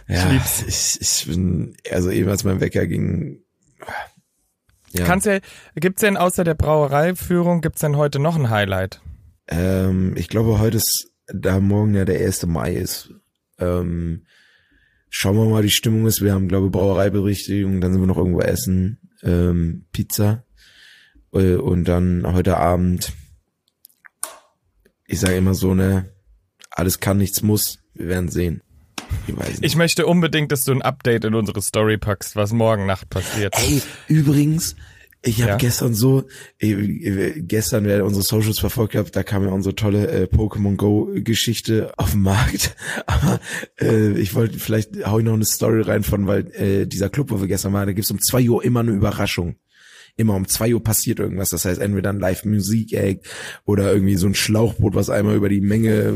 Ja, 0.07 0.31
Ich 0.33 0.69
ich, 0.69 1.01
ich 1.01 1.27
bin, 1.27 1.77
also 1.91 2.11
eben 2.11 2.29
als 2.29 2.45
mein 2.45 2.61
Wecker 2.61 2.87
ging, 2.87 3.41
ja, 4.93 5.05
Kannst 5.05 5.27
ja, 5.27 5.41
gibt's 5.75 6.03
denn 6.03 6.17
außer 6.17 6.45
der 6.45 6.55
Brauereiführung, 6.55 7.63
gibt's 7.63 7.81
denn 7.81 7.97
heute 7.97 8.21
noch 8.21 8.37
ein 8.37 8.51
Highlight? 8.51 9.01
ähm, 9.49 10.15
ich 10.17 10.29
glaube 10.29 10.59
heute 10.61 10.77
ist, 10.77 11.11
da 11.27 11.59
morgen 11.59 11.95
ja 11.95 12.05
der 12.05 12.25
1. 12.25 12.47
Mai 12.47 12.75
ist, 12.75 13.13
ähm, 13.59 14.25
schauen 15.17 15.37
wir 15.37 15.45
mal, 15.45 15.63
wie 15.63 15.69
die 15.69 15.73
Stimmung 15.73 16.07
ist. 16.07 16.23
Wir 16.23 16.35
haben, 16.35 16.49
glaube 16.49 16.67
ich, 16.67 16.73
Brauereiberichtigung, 16.73 17.81
dann 17.81 17.93
sind 17.93 18.03
wir 18.03 18.09
noch 18.09 18.19
irgendwo 18.19 18.41
essen, 18.41 18.99
ähm, 19.23 19.87
Pizza 19.93 20.45
äh, 21.33 21.55
und 21.55 21.85
dann 21.85 22.25
heute 22.27 22.57
Abend, 22.57 23.13
ich 25.07 25.21
sage 25.21 25.37
immer 25.37 25.55
so, 25.55 25.75
ne, 25.75 26.11
alles 26.71 26.99
kann, 26.99 27.19
nichts 27.19 27.43
muss, 27.43 27.79
wir 27.95 28.09
werden 28.09 28.29
sehen. 28.29 28.63
Ich. 29.29 29.63
Ich 29.63 29.77
möchte 29.77 30.07
unbedingt, 30.07 30.51
dass 30.51 30.65
du 30.65 30.73
ein 30.73 30.83
Update 30.83 31.25
in 31.25 31.35
unsere 31.35 31.63
Story 31.63 31.97
packst, 31.97 32.35
was 32.35 32.53
morgen 32.53 32.85
Nacht 32.85 33.09
passiert. 33.09 33.55
Ey, 33.57 33.81
übrigens, 34.09 34.75
ich 35.25 35.41
habe 35.41 35.53
Ja? 35.53 35.57
gestern 35.57 35.95
so, 35.95 36.25
äh, 36.59 36.73
äh, 36.73 37.41
gestern, 37.41 37.87
wer 37.87 38.05
unsere 38.05 38.23
Socials 38.23 38.59
verfolgt 38.59 38.95
hat, 38.95 39.17
da 39.17 39.23
kam 39.23 39.43
ja 39.43 39.51
unsere 39.51 39.75
tolle 39.75 40.07
äh, 40.09 40.25
Pokémon 40.25 40.77
Go 40.77 41.09
Geschichte 41.15 41.93
auf 41.97 42.13
den 42.13 42.23
Markt. 42.23 42.77
Aber 43.07 43.41
äh, 43.81 44.13
ich 44.19 44.35
wollte, 44.35 44.59
vielleicht 44.59 45.07
hau 45.07 45.19
ich 45.19 45.25
noch 45.25 45.35
eine 45.35 45.45
Story 45.45 45.83
rein 45.83 46.03
von, 46.03 46.27
weil 46.27 46.47
äh, 46.53 46.87
dieser 46.87 47.09
Club, 47.09 47.31
wo 47.31 47.41
wir 47.41 47.49
gestern 47.49 47.73
waren, 47.73 47.87
da 47.87 47.93
gibt's 47.93 48.11
um 48.11 48.21
zwei 48.21 48.49
Uhr 48.49 48.63
immer 48.65 48.81
eine 48.81 48.93
Überraschung. 48.93 49.57
Immer 50.17 50.37
um 50.37 50.47
zwei 50.47 50.73
Uhr 50.73 50.83
passiert 50.83 51.19
irgendwas. 51.19 51.49
Das 51.49 51.65
heißt, 51.65 51.81
entweder 51.81 52.11
ein 52.11 52.21
Live-Musik-Egg 52.21 53.23
oder 53.65 53.93
irgendwie 53.93 54.15
so 54.15 54.29
ein 54.29 54.35
Schlauchboot, 54.37 54.95
was 54.95 55.11
einmal 55.11 55.35
über 55.35 55.49
die 55.49 55.61
Menge 55.61 56.15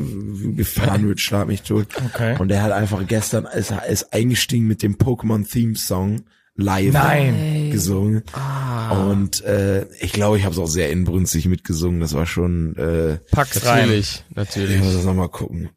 gefahren 0.55 1.09
wird, 1.09 1.21
schlag 1.21 1.49
mich 1.49 1.63
tot. 1.63 1.89
Okay. 2.07 2.37
Und 2.39 2.47
der 2.49 2.63
hat 2.63 2.71
einfach 2.71 3.05
gestern, 3.09 3.47
ist, 3.47 3.75
ist 3.89 4.13
eingestiegen 4.13 4.69
mit 4.69 4.85
dem 4.85 4.99
Pokémon-Theme-Song 4.99 6.23
live 6.59 6.93
Nein. 6.93 7.71
gesungen. 7.71 8.23
Ah. 8.33 8.91
Und 8.91 9.43
äh, 9.45 9.87
ich 10.01 10.13
glaube, 10.13 10.37
ich 10.37 10.45
habe 10.45 10.53
es 10.53 10.59
auch 10.59 10.67
sehr 10.67 10.91
inbrünstig 10.91 11.47
mitgesungen. 11.47 12.01
Das 12.01 12.13
war 12.13 12.27
schon. 12.27 12.77
Äh, 12.77 13.19
Pack's 13.31 13.65
rein. 13.65 13.87
Natürlich, 13.89 14.25
ich 14.29 14.37
natürlich. 14.37 14.79
muss 14.83 14.93
das 14.95 15.05
nochmal 15.05 15.29
gucken. 15.31 15.71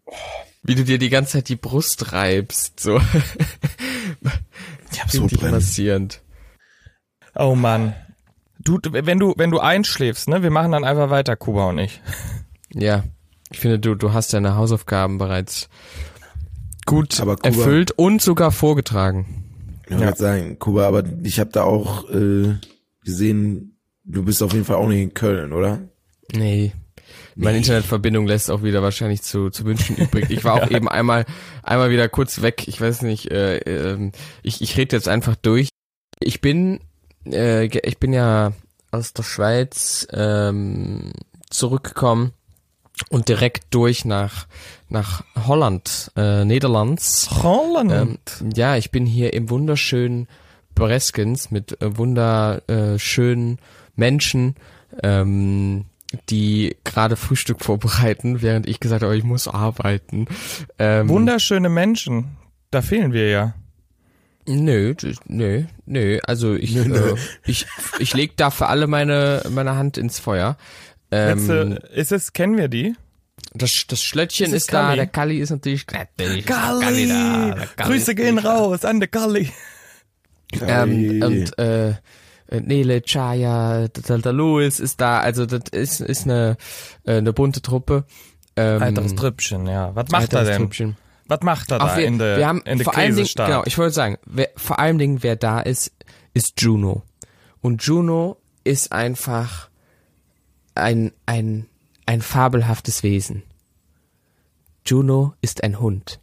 Wie 0.63 0.75
du 0.75 0.83
dir 0.83 0.97
die 0.97 1.09
ganze 1.09 1.33
Zeit 1.33 1.49
die 1.49 1.55
Brust 1.55 2.11
reibst, 2.11 2.79
so. 2.81 2.99
Ich 4.91 4.99
habe 5.01 5.09
so 5.09 5.27
massierend. 5.49 6.21
Oh 7.35 7.55
Mann. 7.55 7.95
Du, 8.59 8.77
wenn 8.83 9.17
du, 9.17 9.33
wenn 9.37 9.49
du 9.49 9.59
einschläfst, 9.59 10.27
ne, 10.27 10.43
wir 10.43 10.51
machen 10.51 10.71
dann 10.73 10.83
einfach 10.83 11.09
weiter, 11.09 11.35
Kuba 11.35 11.69
und 11.69 11.79
ich. 11.79 12.01
Ja. 12.73 13.03
Ich 13.51 13.59
finde, 13.59 13.79
du, 13.79 13.95
du 13.95 14.13
hast 14.13 14.33
deine 14.33 14.55
Hausaufgaben 14.55 15.17
bereits 15.17 15.67
gut 16.85 17.19
Aber 17.19 17.37
Kuba- 17.37 17.47
erfüllt 17.47 17.91
und 17.91 18.21
sogar 18.21 18.51
vorgetragen. 18.51 19.40
Ich 19.89 19.97
wollte 19.97 20.17
sagen, 20.17 20.59
Kuba, 20.59 20.87
aber 20.87 21.03
ich 21.23 21.39
habe 21.39 21.51
da 21.51 21.63
auch 21.63 22.09
äh, 22.09 22.55
gesehen, 23.03 23.77
du 24.03 24.23
bist 24.23 24.41
auf 24.41 24.53
jeden 24.53 24.65
Fall 24.65 24.77
auch 24.77 24.87
nicht 24.87 25.01
in 25.01 25.13
Köln, 25.13 25.53
oder? 25.53 25.79
Nee. 26.33 26.71
Meine 27.35 27.57
Internetverbindung 27.57 28.27
lässt 28.27 28.51
auch 28.51 28.63
wieder 28.63 28.81
wahrscheinlich 28.81 29.21
zu, 29.21 29.49
zu 29.49 29.65
wünschen 29.65 29.95
übrig. 29.95 30.29
Ich 30.29 30.43
war 30.43 30.53
auch 30.63 30.69
eben 30.69 30.89
einmal, 30.89 31.25
einmal 31.63 31.89
wieder 31.89 32.09
kurz 32.09 32.41
weg. 32.41 32.67
Ich 32.67 32.79
weiß 32.79 33.01
nicht, 33.03 33.31
äh, 33.31 33.57
ähm, 33.57 34.11
ich, 34.43 34.61
ich 34.61 34.77
rede 34.77 34.95
jetzt 34.95 35.07
einfach 35.07 35.35
durch. 35.35 35.69
Ich 36.19 36.41
bin, 36.41 36.79
äh, 37.25 37.65
ich 37.65 37.97
bin 37.97 38.13
ja 38.13 38.53
aus 38.91 39.13
der 39.13 39.23
Schweiz 39.23 40.07
ähm, 40.11 41.13
zurückgekommen 41.49 42.33
und 43.09 43.29
direkt 43.29 43.73
durch 43.73 44.05
nach, 44.05 44.47
nach 44.89 45.23
Holland, 45.47 46.11
äh, 46.15 46.45
Niederlands. 46.45 47.29
Holland. 47.43 47.91
Ähm, 48.41 48.51
ja, 48.55 48.75
ich 48.77 48.91
bin 48.91 49.05
hier 49.05 49.33
im 49.33 49.49
wunderschönen 49.49 50.27
Breskens 50.75 51.51
mit 51.51 51.81
äh, 51.81 51.97
wunderschönen 51.97 53.59
Menschen, 53.95 54.55
ähm, 55.03 55.85
die 56.29 56.75
gerade 56.83 57.15
Frühstück 57.15 57.63
vorbereiten, 57.63 58.41
während 58.41 58.67
ich 58.67 58.79
gesagt 58.79 59.03
habe, 59.03 59.15
ich 59.15 59.23
muss 59.23 59.47
arbeiten. 59.47 60.27
Ähm, 60.77 61.09
Wunderschöne 61.09 61.69
Menschen. 61.69 62.37
Da 62.69 62.81
fehlen 62.81 63.13
wir 63.13 63.29
ja. 63.29 63.53
Nö, 64.47 64.95
nö, 65.27 65.63
nö. 65.85 66.19
Also 66.23 66.55
ich, 66.55 66.75
Äh, 66.75 67.15
ich, 67.45 67.67
ich 67.99 68.13
leg 68.13 68.35
da 68.37 68.49
für 68.49 68.67
alle 68.67 68.87
meine, 68.87 69.43
meine 69.49 69.75
Hand 69.75 69.97
ins 69.97 70.19
Feuer. 70.19 70.57
Ähm, 71.11 71.37
Letzte, 71.37 71.87
ist 71.93 72.11
es, 72.11 72.33
kennen 72.33 72.57
wir 72.57 72.67
die? 72.67 72.95
das, 73.53 73.85
das 73.87 74.01
Schlöttchen 74.01 74.47
Ist 74.47 74.53
ist, 74.53 74.73
da, 74.73 74.95
der 74.95 75.07
Kalli 75.07 75.39
ist 75.39 75.49
natürlich, 75.49 75.85
natürlich 75.87 76.39
ist 76.39 76.47
Kalli 76.47 77.07
da, 77.07 77.55
der 77.55 77.67
Kalli 77.67 77.89
Grüße 77.89 78.15
gehen 78.15 78.37
raus 78.37 78.85
an 78.85 78.99
der 78.99 79.09
Kalli. 79.09 79.51
Ähm, 80.61 81.21
und 81.23 81.57
äh, 81.59 81.89
äh, 81.89 81.95
Nele, 82.59 83.01
Chaya, 83.01 83.87
der, 83.87 84.17
der 84.17 84.33
Louis 84.33 84.79
ist 84.79 84.99
da, 84.99 85.19
also 85.19 85.45
das 85.45 85.69
ist, 85.71 86.01
ist 86.01 86.25
eine, 86.25 86.57
äh, 87.05 87.15
eine 87.15 87.31
bunte 87.33 87.61
Truppe. 87.61 88.05
Ähm, 88.57 88.81
Alteres 88.81 89.15
Trüppchen, 89.15 89.67
ja. 89.67 89.95
Was 89.95 90.09
macht 90.09 90.33
er 90.33 90.43
denn? 90.43 90.57
Trüppchen. 90.57 90.97
Was 91.27 91.39
macht 91.41 91.71
er 91.71 91.81
Ach, 91.81 91.91
da 91.91 91.97
wir, 91.97 92.05
in 92.05 92.17
der, 92.19 92.37
wir 92.37 92.47
haben 92.47 92.61
in 92.63 92.79
der 92.79 92.85
vor 92.85 92.97
allen 92.97 93.15
Dingen, 93.15 93.29
genau, 93.33 93.63
ich 93.65 93.77
wollte 93.77 93.93
sagen, 93.93 94.17
wer, 94.25 94.49
vor 94.57 94.79
allen 94.79 94.97
Dingen, 94.97 95.23
wer 95.23 95.37
da 95.37 95.61
ist, 95.61 95.93
ist 96.33 96.61
Juno. 96.61 97.03
Und 97.61 97.83
Juno 97.83 98.37
ist 98.65 98.91
einfach 98.91 99.70
ein, 100.75 101.11
ein, 101.25 101.65
ein 102.05 102.21
fabelhaftes 102.21 103.03
Wesen. 103.03 103.43
Juno 104.85 105.33
ist 105.41 105.63
ein 105.63 105.79
Hund. 105.79 106.19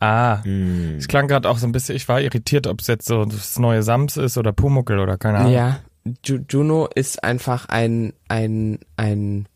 Ah, 0.00 0.42
Hm. 0.44 0.96
es 0.98 1.08
klang 1.08 1.28
gerade 1.28 1.48
auch 1.48 1.58
so 1.58 1.66
ein 1.66 1.72
bisschen, 1.72 1.96
ich 1.96 2.08
war 2.08 2.20
irritiert, 2.20 2.66
ob 2.66 2.80
es 2.80 2.88
jetzt 2.88 3.06
so 3.06 3.24
das 3.24 3.58
neue 3.58 3.82
Sams 3.82 4.16
ist 4.16 4.36
oder 4.36 4.52
Pumuckel 4.52 4.98
oder 4.98 5.16
keine 5.16 5.38
Ahnung. 5.38 5.52
Ja, 5.52 5.80
Ju 6.24 6.40
Juno 6.48 6.88
ist 6.94 7.24
einfach 7.24 7.66
ein, 7.70 8.12
ein, 8.28 8.80
ein, 8.96 9.46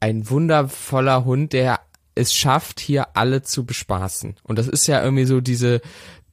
ein 0.00 0.28
wundervoller 0.28 1.24
Hund, 1.24 1.52
der 1.54 1.80
es 2.14 2.34
schafft, 2.34 2.80
hier 2.80 3.16
alle 3.16 3.42
zu 3.42 3.64
bespaßen. 3.64 4.36
Und 4.42 4.58
das 4.58 4.68
ist 4.68 4.86
ja 4.86 5.02
irgendwie 5.02 5.24
so 5.24 5.40
diese, 5.40 5.80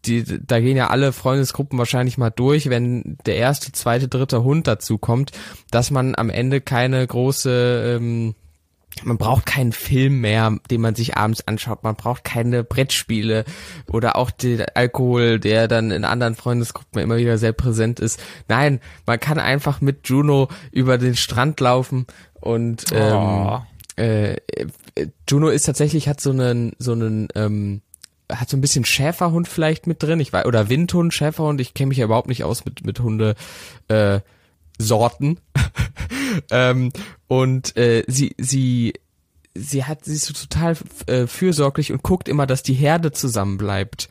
die, 0.08 0.24
da 0.46 0.60
gehen 0.60 0.78
ja 0.78 0.88
alle 0.88 1.12
Freundesgruppen 1.14 1.78
wahrscheinlich 1.78 2.18
mal 2.18 2.30
durch, 2.30 2.70
wenn 2.70 3.18
der 3.26 3.36
erste, 3.36 3.72
zweite, 3.72 4.08
dritte 4.08 4.44
Hund 4.44 4.68
dazu 4.68 4.98
kommt, 4.98 5.32
dass 5.72 5.92
man 5.92 6.16
am 6.16 6.30
Ende 6.30 6.62
keine 6.62 7.06
große, 7.06 7.98
ähm, 8.00 8.36
man 9.04 9.18
braucht 9.20 9.46
keinen 9.46 9.74
Film 9.74 10.22
mehr, 10.22 10.58
den 10.72 10.82
man 10.82 10.96
sich 10.96 11.18
abends 11.18 11.48
anschaut. 11.48 11.84
Man 11.84 11.96
braucht 11.96 12.24
keine 12.24 12.64
Brettspiele 12.64 13.46
oder 13.92 14.16
auch 14.16 14.32
den 14.32 14.66
Alkohol, 14.74 15.40
der 15.40 15.68
dann 15.68 15.92
in 15.92 16.04
anderen 16.04 16.34
Freundesgruppen 16.34 17.02
immer 17.04 17.18
wieder 17.18 17.38
sehr 17.38 17.54
präsent 17.54 18.00
ist. 18.00 18.20
Nein, 18.48 18.80
man 19.06 19.20
kann 19.20 19.38
einfach 19.38 19.82
mit 19.82 20.08
Juno 20.10 20.48
über 20.72 20.98
den 20.98 21.16
Strand 21.16 21.60
laufen 21.60 22.08
und 22.34 22.86
ähm, 22.92 23.14
Oh. 23.14 23.60
äh, 23.98 24.34
äh, 24.34 24.38
Juno 25.30 25.50
ist 25.50 25.64
tatsächlich 25.68 26.08
hat 26.08 26.20
so 26.20 26.32
einen 26.32 26.72
so 26.80 26.94
einen 26.94 27.28
ähm, 27.36 27.82
hat 28.32 28.50
so 28.50 28.58
ein 28.58 28.62
bisschen 28.62 28.86
Schäferhund 28.86 29.48
vielleicht 29.48 29.88
mit 29.88 30.04
drin, 30.04 30.20
ich 30.20 30.34
weiß 30.34 30.46
oder 30.46 30.70
Windhund, 30.70 31.14
Schäferhund, 31.14 31.62
ich 31.62 31.74
kenne 31.74 31.90
mich 31.90 31.98
ja 31.98 32.06
überhaupt 32.06 32.28
nicht 32.28 32.44
aus 32.44 32.66
mit 32.66 32.86
mit 32.86 33.00
Hunde 33.00 33.36
äh, 33.88 34.20
Sorten. 34.78 35.40
ähm, 36.52 36.92
und 37.28 37.76
äh, 37.78 38.04
sie 38.08 38.36
sie 38.38 38.94
sie 39.56 39.86
hat 39.86 40.06
sie 40.06 40.14
ist 40.14 40.26
so 40.26 40.34
total 40.34 40.78
äh, 41.08 41.28
fürsorglich 41.28 41.92
und 41.92 42.04
guckt 42.04 42.28
immer, 42.28 42.46
dass 42.46 42.64
die 42.64 42.74
Herde 42.74 43.12
zusammen 43.12 43.58
bleibt. 43.58 44.10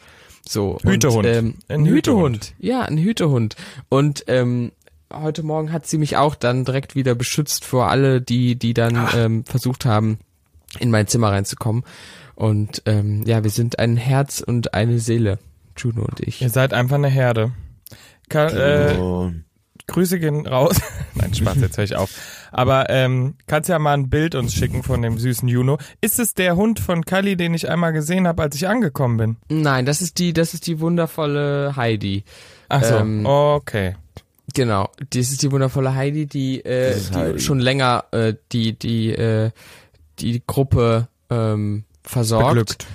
So 0.48 0.78
Hütehund. 0.82 1.16
Und, 1.16 1.24
ähm, 1.26 1.54
Ein 1.68 1.80
ein 1.80 1.86
Hütehund. 1.86 2.36
Hütehund. 2.36 2.54
Ja, 2.58 2.82
ein 2.82 2.98
Hütehund. 2.98 3.56
Und 3.88 4.24
ähm, 4.28 4.72
heute 5.12 5.42
Morgen 5.42 5.72
hat 5.72 5.86
sie 5.86 5.98
mich 5.98 6.16
auch 6.16 6.34
dann 6.34 6.64
direkt 6.64 6.94
wieder 6.94 7.14
beschützt 7.14 7.64
vor 7.64 7.90
alle, 7.90 8.20
die 8.20 8.56
die 8.56 8.74
dann 8.74 9.08
ähm, 9.14 9.44
versucht 9.44 9.84
haben, 9.84 10.18
in 10.78 10.90
mein 10.90 11.06
Zimmer 11.06 11.30
reinzukommen. 11.30 11.84
Und 12.36 12.82
ähm, 12.86 13.24
ja, 13.26 13.42
wir 13.42 13.50
sind 13.50 13.78
ein 13.80 13.96
Herz 13.96 14.40
und 14.40 14.74
eine 14.74 14.98
Seele, 15.00 15.38
Juno 15.76 16.02
und 16.04 16.20
ich. 16.20 16.40
Ihr 16.42 16.50
seid 16.50 16.72
einfach 16.72 16.96
eine 16.96 17.08
Herde. 17.08 17.52
Ka 18.28 18.48
äh, 18.48 18.96
Oh. 18.98 19.32
Grüße 19.88 20.18
gehen 20.18 20.46
raus. 20.46 20.80
Nein, 21.14 21.32
Spaß, 21.32 21.58
jetzt 21.60 21.76
höre 21.78 21.84
ich 21.84 21.94
auf. 21.96 22.10
Aber 22.50 22.90
ähm, 22.90 23.36
kannst 23.46 23.68
ja 23.70 23.78
mal 23.78 23.94
ein 23.94 24.10
Bild 24.10 24.34
uns 24.34 24.52
schicken 24.52 24.82
von 24.82 25.00
dem 25.00 25.16
süßen 25.16 25.48
Juno. 25.48 25.78
Ist 26.00 26.18
es 26.18 26.34
der 26.34 26.56
Hund 26.56 26.80
von 26.80 27.04
Kali, 27.04 27.36
den 27.36 27.54
ich 27.54 27.70
einmal 27.70 27.92
gesehen 27.92 28.26
habe, 28.26 28.42
als 28.42 28.56
ich 28.56 28.66
angekommen 28.68 29.16
bin? 29.16 29.36
Nein, 29.48 29.86
das 29.86 30.02
ist 30.02 30.18
die, 30.18 30.32
das 30.32 30.54
ist 30.54 30.66
die 30.66 30.80
wundervolle 30.80 31.74
Heidi. 31.76 32.24
Ach 32.68 32.82
so, 32.82 32.96
Ähm, 32.96 33.24
okay. 33.26 33.94
Genau, 34.54 34.88
das 35.10 35.30
ist 35.30 35.42
die 35.42 35.50
wundervolle 35.52 35.94
Heidi, 35.94 36.26
die, 36.26 36.64
äh, 36.64 36.96
die 37.10 37.14
Heidi. 37.14 37.40
schon 37.40 37.60
länger 37.60 38.04
äh, 38.12 38.34
die 38.52 38.78
die 38.78 39.10
äh, 39.12 39.50
die 40.18 40.42
Gruppe 40.46 41.08
ähm, 41.30 41.84
versorgt. 42.06 42.48
Beglückt. 42.48 42.86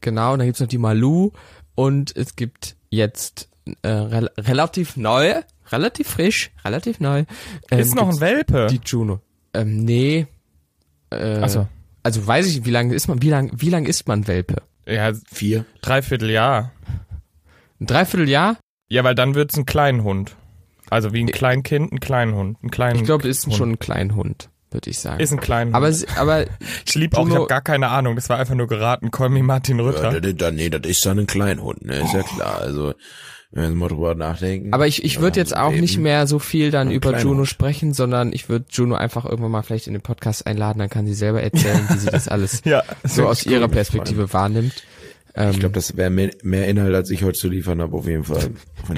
Genau, 0.00 0.32
und 0.32 0.38
dann 0.40 0.46
gibt's 0.48 0.60
noch 0.60 0.68
die 0.68 0.78
Malu 0.78 1.30
und 1.74 2.16
es 2.16 2.36
gibt 2.36 2.76
jetzt 2.90 3.48
äh, 3.82 3.88
rel 3.88 4.30
relativ 4.38 4.96
neu, 4.96 5.42
relativ 5.70 6.08
frisch, 6.08 6.50
relativ 6.64 7.00
neu. 7.00 7.24
ähm, 7.70 7.78
Ist 7.78 7.94
noch 7.94 8.08
ein 8.08 8.20
Welpe. 8.20 8.68
Die 8.70 8.80
Juno. 8.84 9.20
Ähm, 9.54 9.84
nee. 9.84 10.26
Äh, 11.10 11.40
Ach 11.42 11.48
so. 11.48 11.66
Also 12.02 12.24
weiß 12.26 12.46
ich, 12.46 12.56
nicht, 12.56 12.66
wie 12.66 12.70
lange 12.70 12.94
ist 12.94 13.08
man, 13.08 13.20
wie 13.22 13.30
lang, 13.30 13.50
wie 13.56 13.70
lang 13.70 13.86
ist 13.86 14.06
man 14.06 14.28
Welpe? 14.28 14.62
Ja, 14.86 15.12
Vier. 15.32 15.64
dreiviertel 15.82 16.30
Jahr. 16.30 16.70
Ein 17.80 17.86
Dreivierteljahr? 17.86 18.56
Ja, 18.88 19.02
weil 19.02 19.14
dann 19.16 19.34
wird's 19.34 19.56
ein 19.56 19.66
Kleinhund. 19.66 20.36
Also 20.88 21.12
wie 21.12 21.20
ein 21.20 21.26
Kleinkind, 21.26 21.92
ein 21.92 21.98
Kleinhund. 21.98 22.62
Ein 22.62 22.70
kleinen 22.70 22.96
Ich 23.00 23.04
glaube, 23.04 23.26
ist 23.26 23.46
Hund. 23.46 23.54
schon 23.56 23.70
ein 23.72 23.78
Kleinhund, 23.80 24.48
würde 24.70 24.90
ich 24.90 24.98
sagen. 24.98 25.20
Ist 25.20 25.32
ein 25.32 25.40
Kleinhund. 25.40 25.74
aber, 25.76 25.92
aber 26.16 26.44
ich 26.86 26.94
lieb 26.94 27.14
auch, 27.16 27.22
ich 27.22 27.28
Juno- 27.28 27.36
habe 27.42 27.46
gar 27.48 27.60
keine 27.62 27.88
Ahnung. 27.88 28.16
Das 28.16 28.28
war 28.28 28.38
einfach 28.38 28.54
nur 28.54 28.66
geraten. 28.66 29.10
Call 29.10 29.28
me 29.30 29.42
Martin 29.42 29.78
Ja, 29.78 29.84
Rütter. 29.84 30.20
das, 30.20 30.32
das, 30.36 30.52
nee, 30.52 30.70
das 30.70 30.82
ist 30.90 31.04
dann 31.06 31.18
ein 31.20 31.26
Kleinhund, 31.26 31.84
ne? 31.84 31.96
Ist 32.02 32.12
ja 32.14 32.22
klar. 32.22 32.58
Also, 32.60 32.94
wenn 33.52 33.70
wir 33.70 33.76
mal 33.76 33.88
drüber 33.88 34.14
nachdenken. 34.14 34.74
Aber 34.74 34.86
ich, 34.86 35.04
ich 35.04 35.20
würde 35.20 35.38
Ja, 35.38 35.42
jetzt 35.44 35.56
auch 35.56 35.72
nicht 35.72 35.98
mehr 35.98 36.26
so 36.26 36.38
viel 36.38 36.70
dann 36.70 36.90
über 36.90 37.10
kleiner 37.10 37.24
Juno 37.24 37.44
sprechen, 37.44 37.94
sondern 37.94 38.32
ich 38.32 38.48
würde 38.48 38.66
Juno 38.70 38.96
einfach 38.96 39.24
irgendwann 39.24 39.52
mal 39.52 39.62
vielleicht 39.62 39.86
in 39.86 39.92
den 39.94 40.02
Podcast 40.02 40.46
einladen, 40.46 40.80
dann 40.80 40.90
kann 40.90 41.06
sie 41.06 41.14
selber 41.14 41.42
erzählen, 41.42 41.86
wie 41.88 41.96
sie 41.96 42.10
das 42.10 42.28
alles 42.28 42.62
Ja, 42.64 42.82
so 43.04 43.26
aus 43.26 43.46
ihrer 43.46 43.68
Perspektive 43.68 44.32
wahrnimmt. 44.32 44.82
Ähm, 45.36 45.50
Ich 45.50 45.60
glaube, 45.60 45.74
das 45.74 45.96
wäre 45.96 46.10
mehr, 46.10 46.30
mehr 46.42 46.66
Inhalt, 46.66 46.94
als 46.94 47.10
ich 47.10 47.22
heute 47.22 47.38
zu 47.38 47.48
liefern 47.48 47.80
habe, 47.82 47.96
auf 47.96 48.06
jeden 48.06 48.24
Fall. 48.24 48.50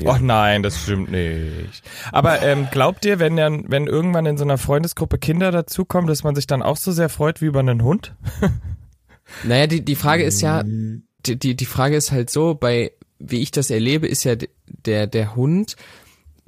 Oh 0.04 0.16
nein, 0.20 0.62
das 0.62 0.80
stimmt 0.82 1.10
nicht. 1.10 1.82
Aber 2.12 2.42
ähm, 2.42 2.68
glaubt 2.70 3.04
ihr, 3.04 3.18
wenn 3.18 3.36
dann, 3.36 3.64
wenn 3.68 3.86
irgendwann 3.86 4.24
in 4.26 4.38
so 4.38 4.44
einer 4.44 4.56
Freundesgruppe 4.58 5.18
Kinder 5.18 5.50
dazukommen, 5.50 6.06
dass 6.06 6.22
man 6.22 6.34
sich 6.34 6.46
dann 6.46 6.62
auch 6.62 6.76
so 6.76 6.92
sehr 6.92 7.08
freut 7.08 7.40
wie 7.42 7.46
über 7.46 7.60
einen 7.60 7.82
Hund? 7.82 8.14
naja, 9.44 9.66
die, 9.66 9.84
die 9.84 9.96
Frage 9.96 10.22
ist 10.24 10.40
ja, 10.40 10.62
Mhm. 10.62 11.02
die, 11.26 11.36
die, 11.38 11.56
die 11.56 11.66
Frage 11.66 11.96
ist 11.96 12.12
halt 12.12 12.30
so, 12.30 12.54
bei, 12.54 12.92
wie 13.18 13.40
ich 13.42 13.50
das 13.50 13.70
erlebe, 13.70 14.06
ist 14.06 14.24
ja 14.24 14.36
der, 14.66 15.06
der 15.06 15.34
Hund, 15.34 15.76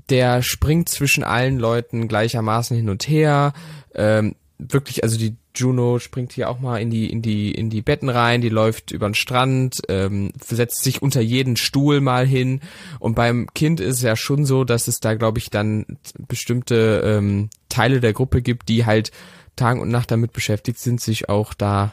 der 0.09 0.43
springt 0.43 0.89
zwischen 0.89 1.25
allen 1.25 1.59
Leuten 1.59 2.09
gleichermaßen 2.09 2.77
hin 2.77 2.89
und 2.89 3.09
her, 3.09 3.53
ähm, 3.95 4.35
wirklich, 4.59 5.03
also 5.05 5.19
die, 5.19 5.37
Juno 5.55 5.99
springt 5.99 6.33
hier 6.33 6.49
auch 6.49 6.61
mal 6.61 6.79
in 6.81 6.91
die 6.91 7.11
in 7.11 7.23
die 7.23 7.51
in 7.53 7.71
die 7.71 7.83
Betten 7.83 8.09
rein, 8.09 8.41
die 8.41 8.49
läuft 8.49 8.91
über 8.93 9.09
den 9.09 9.15
Strand, 9.15 9.81
ähm, 9.89 10.31
setzt 10.41 10.83
sich 10.83 11.03
unter 11.03 11.21
jeden 11.21 11.57
Stuhl 11.57 12.01
mal 12.01 12.27
hin 12.27 12.61
und 12.99 13.15
beim 13.15 13.49
Kind 13.55 13.81
ist 13.81 13.97
es 13.97 14.03
ja 14.03 14.17
schon 14.17 14.45
so, 14.45 14.65
dass 14.65 14.87
es 14.89 15.01
da 15.01 15.15
glaube 15.15 15.39
ich 15.39 15.51
dann 15.51 15.99
bestimmte 16.29 17.03
ähm, 17.05 17.51
Teile 17.69 18.01
der 18.01 18.13
Gruppe 18.13 18.43
gibt, 18.43 18.69
die 18.69 18.87
halt 18.87 19.11
Tag 19.57 19.79
und 19.79 19.91
Nacht 19.91 20.11
damit 20.11 20.33
beschäftigt 20.33 20.79
sind, 20.79 21.01
sich 21.01 21.29
auch 21.29 21.53
da 21.55 21.93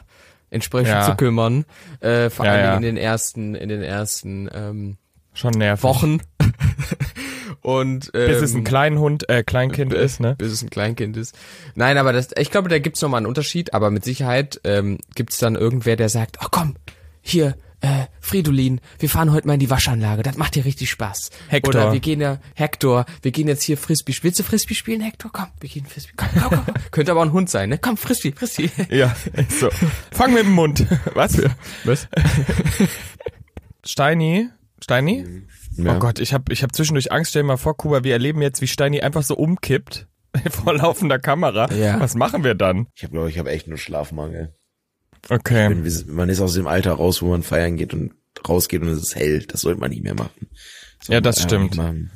entsprechend 0.50 0.92
Ja. 0.94 1.02
zu 1.02 1.14
kümmern, 1.16 1.64
äh, 2.00 2.30
vor 2.30 2.46
Ja, 2.46 2.52
allen 2.52 2.64
ja. 2.64 2.76
In 2.76 2.82
den 2.82 2.96
ersten 2.96 3.54
in 3.54 3.68
den 3.68 3.82
ersten 3.82 4.48
ähm, 4.54 4.96
Schon 5.34 5.52
nervig. 5.52 5.82
Wochen 5.84 6.18
und 7.62 8.10
ähm, 8.14 8.28
Bis 8.28 8.42
es 8.42 8.54
ein 8.54 8.64
Kleinhund, 8.64 9.28
äh, 9.28 9.42
Kleinkind 9.42 9.92
ist, 9.92 10.20
ne? 10.20 10.34
bis 10.36 10.52
es 10.52 10.62
ein 10.62 10.70
Kleinkind 10.70 11.16
ist. 11.16 11.36
Nein, 11.74 11.98
aber 11.98 12.12
das, 12.12 12.28
ich 12.38 12.50
glaube, 12.50 12.68
da 12.68 12.78
gibt's 12.78 13.02
noch 13.02 13.08
mal 13.08 13.18
einen 13.18 13.26
Unterschied, 13.26 13.74
aber 13.74 13.90
mit 13.90 14.04
Sicherheit 14.04 14.60
ähm, 14.64 14.98
gibt's 15.14 15.38
dann 15.38 15.54
irgendwer, 15.54 15.96
der 15.96 16.08
sagt, 16.08 16.38
oh 16.42 16.48
komm, 16.50 16.76
hier, 17.20 17.56
äh, 17.80 18.06
Fridolin, 18.20 18.80
wir 18.98 19.08
fahren 19.08 19.32
heute 19.32 19.46
mal 19.46 19.54
in 19.54 19.60
die 19.60 19.70
Waschanlage, 19.70 20.22
das 20.22 20.36
macht 20.36 20.54
dir 20.56 20.64
richtig 20.64 20.90
Spaß. 20.90 21.30
Hector. 21.48 21.74
Oder 21.74 21.92
wir 21.92 22.00
gehen 22.00 22.20
ja, 22.20 22.38
Hector, 22.54 23.06
wir 23.22 23.30
gehen 23.30 23.46
jetzt 23.46 23.62
hier 23.62 23.78
Frisbee. 23.78 24.14
Willst 24.22 24.38
du 24.40 24.42
Frisbee 24.42 24.74
spielen, 24.74 25.00
Hector? 25.00 25.30
Komm, 25.32 25.46
wir 25.60 25.68
gehen 25.68 25.86
Frisbee. 25.86 26.12
Komm, 26.16 26.28
komm, 26.34 26.64
komm. 26.64 26.74
Könnte 26.90 27.12
aber 27.12 27.20
auch 27.20 27.26
ein 27.26 27.32
Hund 27.32 27.50
sein, 27.50 27.68
ne? 27.68 27.78
Komm, 27.78 27.96
Frisbee, 27.96 28.32
Frisbee. 28.32 28.70
Ja, 28.90 29.14
so. 29.48 29.68
Fang 30.10 30.32
mit 30.32 30.44
dem 30.44 30.52
Mund. 30.52 30.86
Was? 31.14 31.40
Was? 31.84 32.08
Steini? 33.84 34.48
Steini? 34.82 35.42
Ja. 35.78 35.96
Oh 35.96 35.98
Gott, 35.98 36.18
ich 36.18 36.32
habe 36.34 36.52
ich 36.52 36.62
hab 36.62 36.74
zwischendurch 36.74 37.10
Angst. 37.12 37.30
Stell 37.30 37.42
dir 37.42 37.48
mal 37.48 37.56
vor, 37.56 37.76
Kuba, 37.76 38.04
wir 38.04 38.12
erleben 38.12 38.42
jetzt, 38.42 38.60
wie 38.60 38.66
Steini 38.66 39.00
einfach 39.00 39.22
so 39.22 39.34
umkippt 39.36 40.06
vor 40.50 40.74
laufender 40.74 41.18
Kamera. 41.18 41.72
Ja. 41.72 41.98
Was 42.00 42.14
machen 42.14 42.44
wir 42.44 42.54
dann? 42.54 42.88
Ich 42.94 43.04
habe 43.04 43.12
glaube 43.12 43.30
ich 43.30 43.38
habe 43.38 43.50
echt 43.50 43.66
nur 43.68 43.78
Schlafmangel. 43.78 44.54
Okay. 45.30 45.70
Wir- 45.82 46.04
Man 46.14 46.28
ist 46.28 46.40
aus 46.40 46.54
dem 46.54 46.66
Alter 46.66 46.92
raus, 46.92 47.22
wo 47.22 47.28
man 47.30 47.42
feiern 47.42 47.76
geht 47.76 47.94
und 47.94 48.12
rausgeht 48.48 48.82
und 48.82 48.88
es 48.88 48.98
ist 49.02 49.16
hell. 49.16 49.44
Das 49.46 49.62
sollte 49.62 49.80
man 49.80 49.90
nicht 49.90 50.02
mehr 50.04 50.14
machen. 50.14 50.48
Soll 51.02 51.14
Ja, 51.14 51.20
das 51.20 51.38
einfach 51.38 51.48
stimmt. 51.48 52.10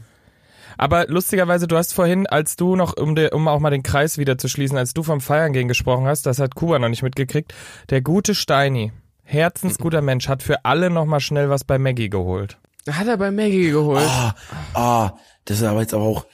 Aber 0.78 1.06
lustigerweise, 1.06 1.66
du 1.66 1.76
hast 1.76 1.92
vorhin, 1.94 2.26
als 2.26 2.56
du 2.56 2.76
noch, 2.76 2.96
um, 2.96 3.14
de, 3.14 3.32
um 3.32 3.46
auch 3.46 3.60
mal 3.60 3.70
den 3.70 3.82
Kreis 3.82 4.18
wieder 4.18 4.38
zu 4.38 4.48
schließen, 4.48 4.76
als 4.78 4.94
du 4.94 5.02
vom 5.02 5.20
Feiern 5.20 5.52
gehen 5.52 5.68
gesprochen 5.68 6.06
hast, 6.06 6.26
das 6.26 6.38
hat 6.38 6.54
Kuba 6.54 6.78
noch 6.78 6.88
nicht 6.88 7.02
mitgekriegt, 7.02 7.54
der 7.90 8.00
gute 8.00 8.34
Steini, 8.34 8.90
herzensguter 9.22 10.00
Mensch, 10.02 10.28
hat 10.28 10.42
für 10.42 10.64
alle 10.64 10.90
noch 10.90 11.04
mal 11.04 11.20
schnell 11.20 11.50
was 11.50 11.64
bei 11.64 11.78
Maggie 11.78 12.08
geholt. 12.10 12.58
Hat 12.90 13.06
er 13.06 13.16
bei 13.16 13.30
Maggie 13.30 13.70
geholt. 13.70 14.02
Ah, 14.02 14.34
ah, 14.74 15.12
das 15.44 15.58
ist 15.58 15.64
aber 15.64 15.80
jetzt 15.82 15.94
aber 15.94 16.04
auch. 16.04 16.26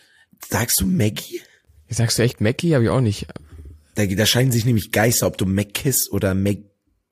Sagst 0.48 0.80
du 0.80 0.86
Maggie? 0.86 1.42
Sagst 1.90 2.18
du 2.18 2.22
echt 2.22 2.40
Maggie? 2.40 2.74
Hab 2.74 2.82
ich 2.82 2.88
auch 2.88 3.00
nicht. 3.00 3.26
Da, 3.94 4.06
da 4.06 4.26
scheinen 4.26 4.52
sich 4.52 4.64
nämlich 4.64 4.92
Geister, 4.92 5.26
ob 5.26 5.36
du 5.36 5.44
Mackiss 5.44 6.10
oder 6.10 6.34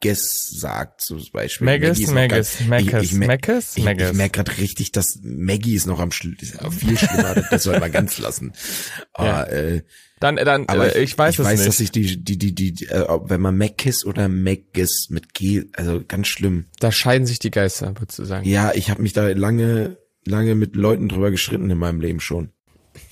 Megges 0.05 0.51
sagt, 0.61 1.01
zum 1.01 1.23
Beispiel. 1.33 1.65
Maggis, 1.65 1.89
Maggie 1.89 2.03
ist 2.03 2.09
noch 2.09 2.15
Maggis. 2.15 2.61
Maggis, 2.69 3.03
Ich, 3.03 3.13
ich, 3.13 3.19
Maggis, 3.27 3.77
ich, 3.77 3.85
Maggis. 3.85 4.11
ich 4.11 4.17
merke 4.17 4.43
gerade 4.45 4.59
richtig, 4.59 4.93
dass 4.93 5.19
Maggie 5.23 5.75
ist 5.75 5.87
noch 5.87 6.01
am 6.01 6.11
ja 6.11 6.71
viel 6.71 6.99
schlimmer. 6.99 7.35
das- 7.51 7.63
soll 7.63 7.81
man 7.81 7.91
ganz 7.93 8.19
lassen. 8.19 8.53
Aber, 9.13 9.51
äh, 9.51 9.83
Dann, 10.21 10.37
dann, 10.37 10.67
aber 10.69 10.97
äh, 10.97 11.03
ich 11.03 11.17
weiß 11.19 11.35
ich 11.35 11.41
es 11.41 11.45
weiß, 11.45 11.59
nicht. 11.61 11.69
dass 11.69 11.81
ich 11.81 11.91
die, 11.91 12.23
die, 12.23 12.39
die, 12.39 12.55
die, 12.55 12.87
äh, 12.87 13.07
wenn 13.25 13.41
man 13.41 13.57
Mackiss 13.57 14.05
oder 14.05 14.29
Maggis 14.29 15.09
mit 15.11 15.35
G, 15.35 15.65
also 15.75 16.03
ganz 16.07 16.29
schlimm. 16.29 16.67
Da 16.81 16.91
scheiden 16.93 17.27
sich 17.27 17.39
die 17.39 17.51
Geister, 17.51 17.95
würdest 17.99 18.19
du 18.19 18.25
sagen. 18.25 18.47
Ja, 18.49 18.73
ich 18.75 18.91
habe 18.91 19.03
mich 19.03 19.13
da 19.13 19.29
lange, 19.29 19.99
lange 20.25 20.55
mit 20.55 20.75
Leuten 20.77 21.09
drüber 21.09 21.31
geschritten 21.31 21.69
in 21.71 21.79
meinem 21.79 22.01
Leben 22.01 22.21
schon. 22.21 22.51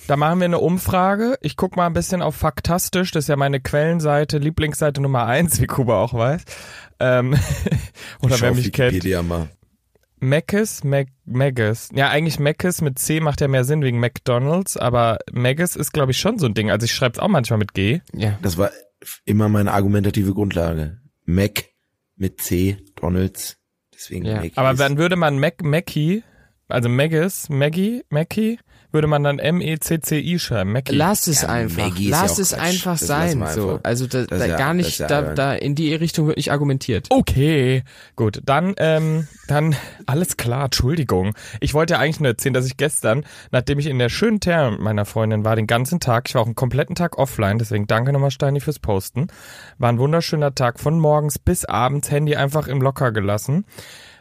Da 0.06 0.16
machen 0.16 0.38
wir 0.40 0.44
eine 0.44 0.58
Umfrage. 0.58 1.38
Ich 1.40 1.56
guck 1.56 1.76
mal 1.76 1.86
ein 1.86 1.92
bisschen 1.94 2.20
auf 2.22 2.34
Faktastisch. 2.36 3.10
Das 3.10 3.24
ist 3.24 3.28
ja 3.28 3.36
meine 3.36 3.60
Quellenseite, 3.60 4.38
Lieblingsseite 4.38 5.00
Nummer 5.00 5.26
eins, 5.26 5.60
wie 5.60 5.66
Kuba 5.66 6.00
auch 6.02 6.12
weiß. 6.12 6.42
Ähm, 7.00 7.34
oder 8.20 8.40
wer 8.40 8.54
mich 8.54 8.72
kennt. 8.72 8.92
Wikipedia 8.92 9.22
mal. 9.22 9.48
Maggis, 10.20 10.84
Mag 10.84 11.08
Maggis. 11.24 11.88
Ja, 11.94 12.08
eigentlich 12.08 12.38
Maggis 12.38 12.80
mit 12.80 12.98
C 12.98 13.20
macht 13.20 13.40
ja 13.40 13.48
mehr 13.48 13.64
Sinn 13.64 13.82
wegen 13.82 13.98
McDonalds, 14.00 14.76
aber 14.76 15.18
Maggis 15.32 15.76
ist, 15.76 15.92
glaube 15.92 16.12
ich, 16.12 16.18
schon 16.18 16.38
so 16.38 16.46
ein 16.46 16.54
Ding. 16.54 16.70
Also 16.70 16.84
ich 16.84 16.94
schreibe 16.94 17.14
es 17.14 17.18
auch 17.18 17.28
manchmal 17.28 17.58
mit 17.58 17.74
G. 17.74 18.00
Ja. 18.14 18.38
Das 18.42 18.56
war 18.56 18.70
immer 19.24 19.48
meine 19.48 19.72
argumentative 19.72 20.32
Grundlage. 20.32 20.98
Mac 21.24 21.64
mit 22.16 22.40
C, 22.40 22.78
Donalds. 22.96 23.58
Deswegen 23.94 24.24
Ja. 24.24 24.40
Mac 24.40 24.52
Aber 24.56 24.74
dann 24.74 24.98
würde 24.98 25.16
man 25.16 25.38
Mac 25.38 25.62
Mackie, 25.62 26.22
also 26.68 26.88
Maggis, 26.88 27.48
Maggie, 27.48 28.02
Mackie, 28.08 28.58
würde 28.94 29.06
man 29.08 29.22
dann 29.24 29.38
M-E-C-C-I 29.38 30.38
schreiben. 30.38 30.72
Mackie. 30.72 30.94
Lass 30.94 31.26
es 31.26 31.42
Ja, 31.42 31.48
einfach. 31.50 31.76
Maggie 31.84 32.08
ja 32.08 32.22
Lass 32.22 32.32
auch 32.32 32.38
es 32.38 32.50
Quatsch. 32.50 32.60
einfach 32.62 32.98
Das 32.98 33.06
sein. 33.06 33.38
wir 33.40 33.46
So. 33.48 33.68
einfach. 33.70 33.80
Also 33.84 34.06
da, 34.06 34.24
da 34.24 34.46
ja- 34.46 34.56
gar 34.56 34.72
nicht, 34.72 34.98
ja 35.00 35.06
da, 35.08 35.22
da 35.34 35.52
in 35.54 35.74
die 35.74 35.94
Richtung 35.94 36.26
wird 36.28 36.36
nicht 36.38 36.50
argumentiert. 36.52 37.08
Okay, 37.10 37.82
gut. 38.16 38.40
Dann, 38.44 38.74
ähm, 38.78 39.28
dann 39.48 39.76
alles 40.06 40.36
klar. 40.36 40.66
Entschuldigung. 40.66 41.34
Ich 41.60 41.74
wollte 41.74 41.94
ja 41.94 41.98
eigentlich 42.00 42.20
nur 42.20 42.28
erzählen, 42.30 42.54
dass 42.54 42.66
ich 42.66 42.76
gestern, 42.76 43.24
nachdem 43.50 43.78
ich 43.78 43.86
in 43.86 43.98
der 43.98 44.08
schönen 44.08 44.40
Therme 44.40 44.70
mit 44.72 44.80
meiner 44.80 45.04
Freundin 45.04 45.44
war, 45.44 45.56
den 45.56 45.66
ganzen 45.66 46.00
Tag, 46.00 46.24
ich 46.28 46.34
war 46.34 46.42
auch 46.42 46.46
einen 46.46 46.54
kompletten 46.54 46.94
Tag 46.94 47.18
offline, 47.18 47.58
deswegen 47.58 47.86
danke 47.86 48.12
nochmal 48.12 48.30
Steini 48.30 48.60
fürs 48.60 48.78
Posten. 48.78 49.26
War 49.78 49.90
ein 49.90 49.98
wunderschöner 49.98 50.54
Tag 50.54 50.78
von 50.80 50.98
morgens 51.00 51.38
bis 51.38 51.64
abends, 51.64 52.10
Handy 52.10 52.36
einfach 52.36 52.68
im 52.68 52.80
Locker 52.80 53.10
gelassen. 53.12 53.64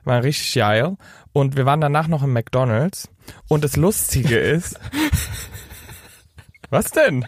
War 0.03 0.23
richtig 0.23 0.53
geil. 0.55 0.97
Und 1.31 1.55
wir 1.55 1.65
waren 1.65 1.79
danach 1.79 2.07
noch 2.09 2.23
im 2.23 2.33
McDonalds. 2.33 3.09
Und 3.47 3.63
das 3.63 3.75
Lustige 3.75 4.37
ist. 4.37 4.79
Was 6.69 6.91
denn? 6.91 7.25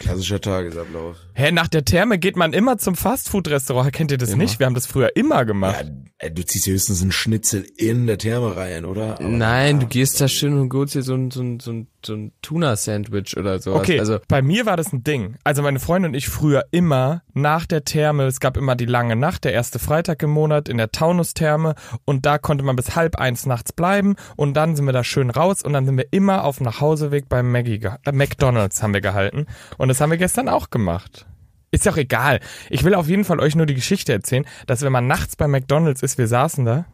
Klassischer 0.00 0.40
Tagesablauf. 0.40 1.16
Hä, 1.34 1.52
nach 1.52 1.68
der 1.68 1.84
Therme 1.84 2.18
geht 2.18 2.36
man 2.36 2.52
immer 2.52 2.78
zum 2.78 2.96
Fastfood-Restaurant. 2.96 3.92
Kennt 3.92 4.10
ihr 4.10 4.18
das 4.18 4.36
nicht? 4.36 4.58
Wir 4.58 4.66
haben 4.66 4.74
das 4.74 4.86
früher 4.86 5.16
immer 5.16 5.44
gemacht. 5.44 5.90
Ja, 6.22 6.28
du 6.28 6.44
ziehst 6.44 6.66
dir 6.66 6.74
höchstens 6.74 7.00
einen 7.00 7.12
Schnitzel 7.12 7.64
in 7.76 8.06
der 8.06 8.18
Therme 8.18 8.54
rein, 8.56 8.84
oder? 8.84 9.14
Aber 9.14 9.28
Nein, 9.28 9.80
du 9.80 9.86
gehst 9.86 10.20
da 10.20 10.28
schön 10.28 10.58
und 10.58 10.72
holst 10.72 10.94
dir 10.94 11.02
so 11.02 11.14
ein, 11.14 11.30
so 11.30 11.40
ein, 11.40 11.60
so 11.60 11.70
ein, 11.72 11.86
so 12.04 12.14
ein 12.14 12.32
Tuna-Sandwich 12.42 13.36
oder 13.36 13.58
sowas. 13.58 13.80
Okay, 13.80 13.98
Also, 13.98 14.18
bei 14.28 14.42
mir 14.42 14.66
war 14.66 14.76
das 14.76 14.92
ein 14.92 15.02
Ding. 15.02 15.36
Also 15.44 15.62
meine 15.62 15.80
Freundin 15.80 16.10
und 16.10 16.14
ich 16.14 16.28
früher 16.28 16.64
immer 16.72 17.22
nach 17.32 17.64
der 17.66 17.84
Therme, 17.84 18.24
es 18.24 18.40
gab 18.40 18.56
immer 18.58 18.76
die 18.76 18.86
lange 18.86 19.16
Nacht, 19.16 19.44
der 19.44 19.52
erste 19.54 19.78
Freitag 19.78 20.22
im 20.22 20.30
Monat 20.30 20.68
in 20.68 20.76
der 20.76 20.90
Taunus-Therme 20.92 21.74
und 22.04 22.26
da 22.26 22.36
konnte 22.38 22.64
man 22.64 22.76
bis 22.76 22.96
halb 22.96 23.16
eins 23.16 23.46
nachts 23.46 23.72
bleiben 23.72 24.16
und 24.36 24.54
dann 24.54 24.76
sind 24.76 24.84
wir 24.84 24.92
da 24.92 25.04
schön 25.04 25.30
raus 25.30 25.62
und 25.62 25.72
dann 25.72 25.86
sind 25.86 25.96
wir 25.96 26.06
immer 26.10 26.44
auf 26.44 26.58
dem 26.58 26.64
Nachhauseweg 26.64 27.28
beim 27.28 27.50
Maggie, 27.50 27.80
äh, 28.04 28.12
McDonalds 28.12 28.82
haben 28.82 28.92
wir 28.92 29.00
gehalten 29.00 29.46
und 29.78 29.88
das 29.88 30.00
haben 30.00 30.10
wir 30.10 30.18
gestern 30.18 30.48
auch 30.48 30.68
gemacht. 30.70 31.26
Ist 31.70 31.84
ja 31.84 31.92
auch 31.92 31.96
egal. 31.96 32.40
Ich 32.68 32.82
will 32.82 32.94
auf 32.94 33.08
jeden 33.08 33.24
Fall 33.24 33.38
euch 33.40 33.54
nur 33.54 33.66
die 33.66 33.74
Geschichte 33.74 34.12
erzählen, 34.12 34.44
dass 34.66 34.82
wenn 34.82 34.92
man 34.92 35.06
nachts 35.06 35.36
bei 35.36 35.46
McDonalds 35.46 36.02
ist, 36.02 36.18
wir 36.18 36.26
saßen 36.26 36.64
da, 36.64 36.86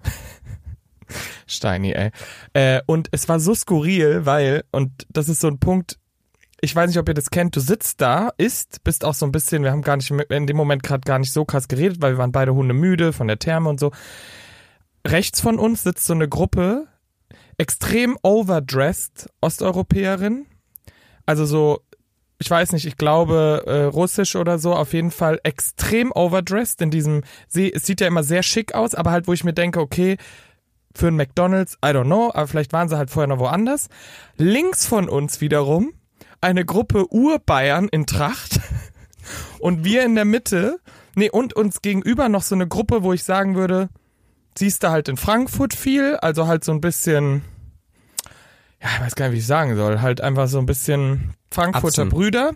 Steini, 1.46 1.92
ey. 1.92 2.10
Äh, 2.52 2.82
und 2.86 3.08
es 3.12 3.28
war 3.28 3.40
so 3.40 3.54
skurril, 3.54 4.26
weil, 4.26 4.64
und 4.72 5.06
das 5.08 5.28
ist 5.28 5.40
so 5.40 5.48
ein 5.48 5.58
Punkt, 5.58 5.98
ich 6.60 6.74
weiß 6.74 6.88
nicht, 6.88 6.98
ob 6.98 7.08
ihr 7.08 7.14
das 7.14 7.30
kennt, 7.30 7.54
du 7.56 7.60
sitzt 7.60 8.00
da, 8.00 8.30
isst, 8.38 8.82
bist 8.82 9.04
auch 9.04 9.14
so 9.14 9.26
ein 9.26 9.32
bisschen, 9.32 9.62
wir 9.62 9.70
haben 9.70 9.82
gar 9.82 9.96
nicht 9.96 10.10
in 10.10 10.46
dem 10.46 10.56
Moment 10.56 10.82
gerade 10.82 11.02
gar 11.02 11.18
nicht 11.18 11.32
so 11.32 11.44
krass 11.44 11.68
geredet, 11.68 12.00
weil 12.00 12.14
wir 12.14 12.18
waren 12.18 12.32
beide 12.32 12.54
Hunde 12.54 12.74
müde 12.74 13.12
von 13.12 13.28
der 13.28 13.38
Therme 13.38 13.68
und 13.68 13.78
so. 13.78 13.92
Rechts 15.06 15.40
von 15.40 15.58
uns 15.58 15.84
sitzt 15.84 16.06
so 16.06 16.14
eine 16.14 16.28
Gruppe, 16.28 16.88
extrem 17.58 18.18
overdressed 18.22 19.30
Osteuropäerin, 19.40 20.46
also 21.26 21.44
so, 21.44 21.80
ich 22.38 22.50
weiß 22.50 22.72
nicht, 22.72 22.86
ich 22.86 22.96
glaube 22.96 23.62
äh, 23.66 23.82
russisch 23.84 24.36
oder 24.36 24.58
so, 24.58 24.74
auf 24.74 24.92
jeden 24.92 25.10
Fall 25.10 25.40
extrem 25.42 26.12
overdressed 26.12 26.82
in 26.82 26.90
diesem, 26.90 27.22
sie, 27.48 27.72
es 27.72 27.86
sieht 27.86 28.00
ja 28.00 28.06
immer 28.06 28.22
sehr 28.22 28.42
schick 28.42 28.74
aus, 28.74 28.94
aber 28.94 29.10
halt, 29.10 29.26
wo 29.26 29.32
ich 29.32 29.44
mir 29.44 29.54
denke, 29.54 29.80
okay, 29.80 30.16
für 30.94 31.08
ein 31.08 31.16
McDonalds, 31.16 31.74
I 31.84 31.88
don't 31.88 32.04
know, 32.04 32.30
aber 32.32 32.46
vielleicht 32.46 32.72
waren 32.72 32.88
sie 32.88 32.96
halt 32.96 33.10
vorher 33.10 33.28
noch 33.28 33.38
woanders. 33.38 33.88
Links 34.36 34.86
von 34.86 35.08
uns 35.08 35.40
wiederum 35.40 35.92
eine 36.40 36.64
Gruppe 36.64 37.06
Urbayern 37.10 37.88
in 37.88 38.06
Tracht 38.06 38.60
und 39.58 39.84
wir 39.84 40.04
in 40.04 40.14
der 40.14 40.24
Mitte, 40.24 40.78
nee, 41.14 41.30
und 41.30 41.54
uns 41.54 41.82
gegenüber 41.82 42.28
noch 42.28 42.42
so 42.42 42.54
eine 42.54 42.68
Gruppe, 42.68 43.02
wo 43.02 43.12
ich 43.12 43.24
sagen 43.24 43.56
würde, 43.56 43.88
siehst 44.56 44.82
du 44.82 44.90
halt 44.90 45.08
in 45.08 45.16
Frankfurt 45.16 45.74
viel, 45.74 46.16
also 46.16 46.46
halt 46.46 46.64
so 46.64 46.72
ein 46.72 46.80
bisschen, 46.80 47.42
ich 48.94 49.00
weiß 49.00 49.14
gar 49.14 49.26
nicht, 49.26 49.34
wie 49.34 49.38
ich 49.38 49.46
sagen 49.46 49.76
soll, 49.76 50.00
halt 50.00 50.20
einfach 50.20 50.48
so 50.48 50.58
ein 50.58 50.66
bisschen 50.66 51.34
Frankfurter 51.50 52.02
Atzen. 52.02 52.08
Brüder. 52.10 52.52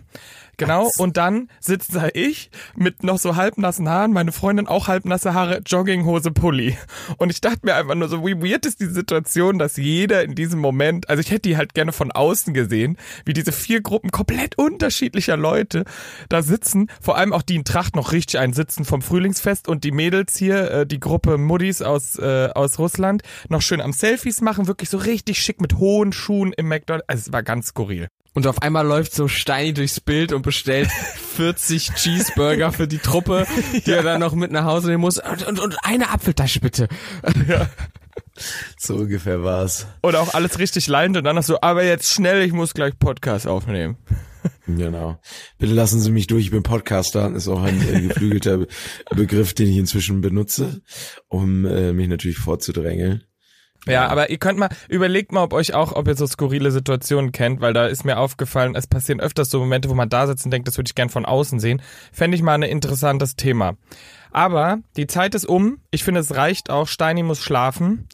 Genau, 0.57 0.87
Atzen. 0.87 1.01
und 1.01 1.17
dann 1.17 1.49
sitzt 1.59 1.95
da 1.95 2.09
ich 2.13 2.51
mit 2.75 3.03
noch 3.03 3.17
so 3.17 3.35
halbnassen 3.35 3.89
Haaren, 3.89 4.13
meine 4.13 4.31
Freundin 4.31 4.67
auch 4.67 4.87
halbnasse 4.87 5.33
Haare, 5.33 5.61
Jogginghose, 5.65 6.31
Pulli. 6.31 6.77
Und 7.17 7.31
ich 7.31 7.41
dachte 7.41 7.59
mir 7.63 7.75
einfach 7.75 7.95
nur 7.95 8.09
so, 8.09 8.25
wie 8.25 8.41
weird 8.41 8.65
ist 8.65 8.79
die 8.79 8.85
Situation, 8.85 9.59
dass 9.59 9.77
jeder 9.77 10.23
in 10.23 10.35
diesem 10.35 10.59
Moment, 10.59 11.09
also 11.09 11.21
ich 11.21 11.31
hätte 11.31 11.49
die 11.49 11.57
halt 11.57 11.73
gerne 11.73 11.91
von 11.91 12.11
außen 12.11 12.53
gesehen, 12.53 12.97
wie 13.25 13.33
diese 13.33 13.51
vier 13.51 13.81
Gruppen 13.81 14.11
komplett 14.11 14.57
unterschiedlicher 14.57 15.37
Leute 15.37 15.83
da 16.29 16.41
sitzen, 16.41 16.87
vor 17.01 17.17
allem 17.17 17.33
auch 17.33 17.41
die 17.41 17.55
in 17.55 17.65
Tracht 17.65 17.95
noch 17.95 18.11
richtig 18.11 18.39
einsitzen 18.39 18.85
vom 18.85 19.01
Frühlingsfest 19.01 19.67
und 19.67 19.83
die 19.83 19.91
Mädels 19.91 20.37
hier, 20.37 20.71
äh, 20.71 20.87
die 20.87 20.99
Gruppe 20.99 21.37
Muddis 21.37 21.81
aus, 21.81 22.17
äh, 22.17 22.49
aus 22.53 22.79
Russland, 22.79 23.23
noch 23.49 23.61
schön 23.61 23.81
am 23.81 23.93
Selfies 23.93 24.41
machen, 24.41 24.67
wirklich 24.67 24.89
so 24.89 24.97
richtig 24.97 25.39
schick 25.39 25.61
mit 25.61 25.77
hohen 25.77 26.13
Schuhen 26.13 26.53
im 26.53 26.67
McDonald's. 26.67 27.09
Also 27.09 27.21
es 27.27 27.33
war 27.33 27.43
ganz 27.43 27.67
skurril. 27.67 28.07
Und 28.33 28.47
auf 28.47 28.61
einmal 28.61 28.87
läuft 28.87 29.13
so 29.13 29.27
Steini 29.27 29.73
durchs 29.73 29.99
Bild 29.99 30.31
und 30.31 30.41
bestellt 30.41 30.89
40 31.35 31.93
Cheeseburger 31.95 32.71
für 32.71 32.87
die 32.87 32.99
Truppe, 32.99 33.45
die 33.85 33.91
er 33.91 34.03
dann 34.03 34.21
noch 34.21 34.33
mit 34.33 34.51
nach 34.51 34.65
Hause 34.65 34.87
nehmen 34.87 35.01
muss. 35.01 35.17
Und, 35.19 35.45
und, 35.47 35.59
und 35.59 35.77
eine 35.83 36.09
Apfeltasche 36.09 36.59
bitte. 36.61 36.87
So 38.77 38.95
ungefähr 38.95 39.43
war's. 39.43 39.87
Oder 40.01 40.21
auch 40.21 40.33
alles 40.33 40.59
richtig 40.59 40.87
leidend 40.87 41.17
und 41.17 41.23
dann 41.25 41.35
noch 41.35 41.43
so, 41.43 41.59
aber 41.61 41.83
jetzt 41.83 42.13
schnell, 42.13 42.41
ich 42.41 42.53
muss 42.53 42.73
gleich 42.73 42.97
Podcast 42.97 43.47
aufnehmen. 43.47 43.97
Genau. 44.65 45.19
Bitte 45.57 45.73
lassen 45.73 45.99
Sie 45.99 46.11
mich 46.11 46.27
durch, 46.27 46.45
ich 46.45 46.51
bin 46.51 46.63
Podcaster, 46.63 47.33
ist 47.35 47.47
auch 47.47 47.61
ein 47.61 47.81
äh, 47.87 48.01
geflügelter 48.01 48.59
Be 48.59 48.67
Begriff, 49.15 49.53
den 49.53 49.69
ich 49.69 49.77
inzwischen 49.77 50.21
benutze, 50.21 50.81
um 51.27 51.65
äh, 51.65 51.93
mich 51.93 52.07
natürlich 52.07 52.37
vorzudrängeln. 52.37 53.23
Ja, 53.87 54.07
aber 54.07 54.29
ihr 54.29 54.37
könnt 54.37 54.59
mal, 54.59 54.69
überlegt 54.89 55.31
mal, 55.31 55.43
ob 55.43 55.53
euch 55.53 55.73
auch, 55.73 55.93
ob 55.93 56.07
ihr 56.07 56.15
so 56.15 56.27
skurrile 56.27 56.71
Situationen 56.71 57.31
kennt, 57.31 57.61
weil 57.61 57.73
da 57.73 57.87
ist 57.87 58.05
mir 58.05 58.19
aufgefallen, 58.19 58.75
es 58.75 58.85
passieren 58.85 59.19
öfters 59.19 59.49
so 59.49 59.59
Momente, 59.59 59.89
wo 59.89 59.95
man 59.95 60.09
da 60.09 60.27
sitzt 60.27 60.45
und 60.45 60.51
denkt, 60.51 60.67
das 60.67 60.77
würde 60.77 60.89
ich 60.89 60.95
gern 60.95 61.09
von 61.09 61.25
außen 61.25 61.59
sehen. 61.59 61.81
Fände 62.11 62.35
ich 62.35 62.43
mal 62.43 62.53
ein 62.53 62.63
interessantes 62.63 63.35
Thema. 63.35 63.77
Aber 64.31 64.79
die 64.97 65.07
Zeit 65.07 65.35
ist 65.35 65.45
um. 65.45 65.79
Ich 65.89 66.03
finde, 66.03 66.21
es 66.21 66.35
reicht 66.35 66.69
auch. 66.69 66.87
Steini 66.87 67.23
muss 67.23 67.41
schlafen. 67.41 68.07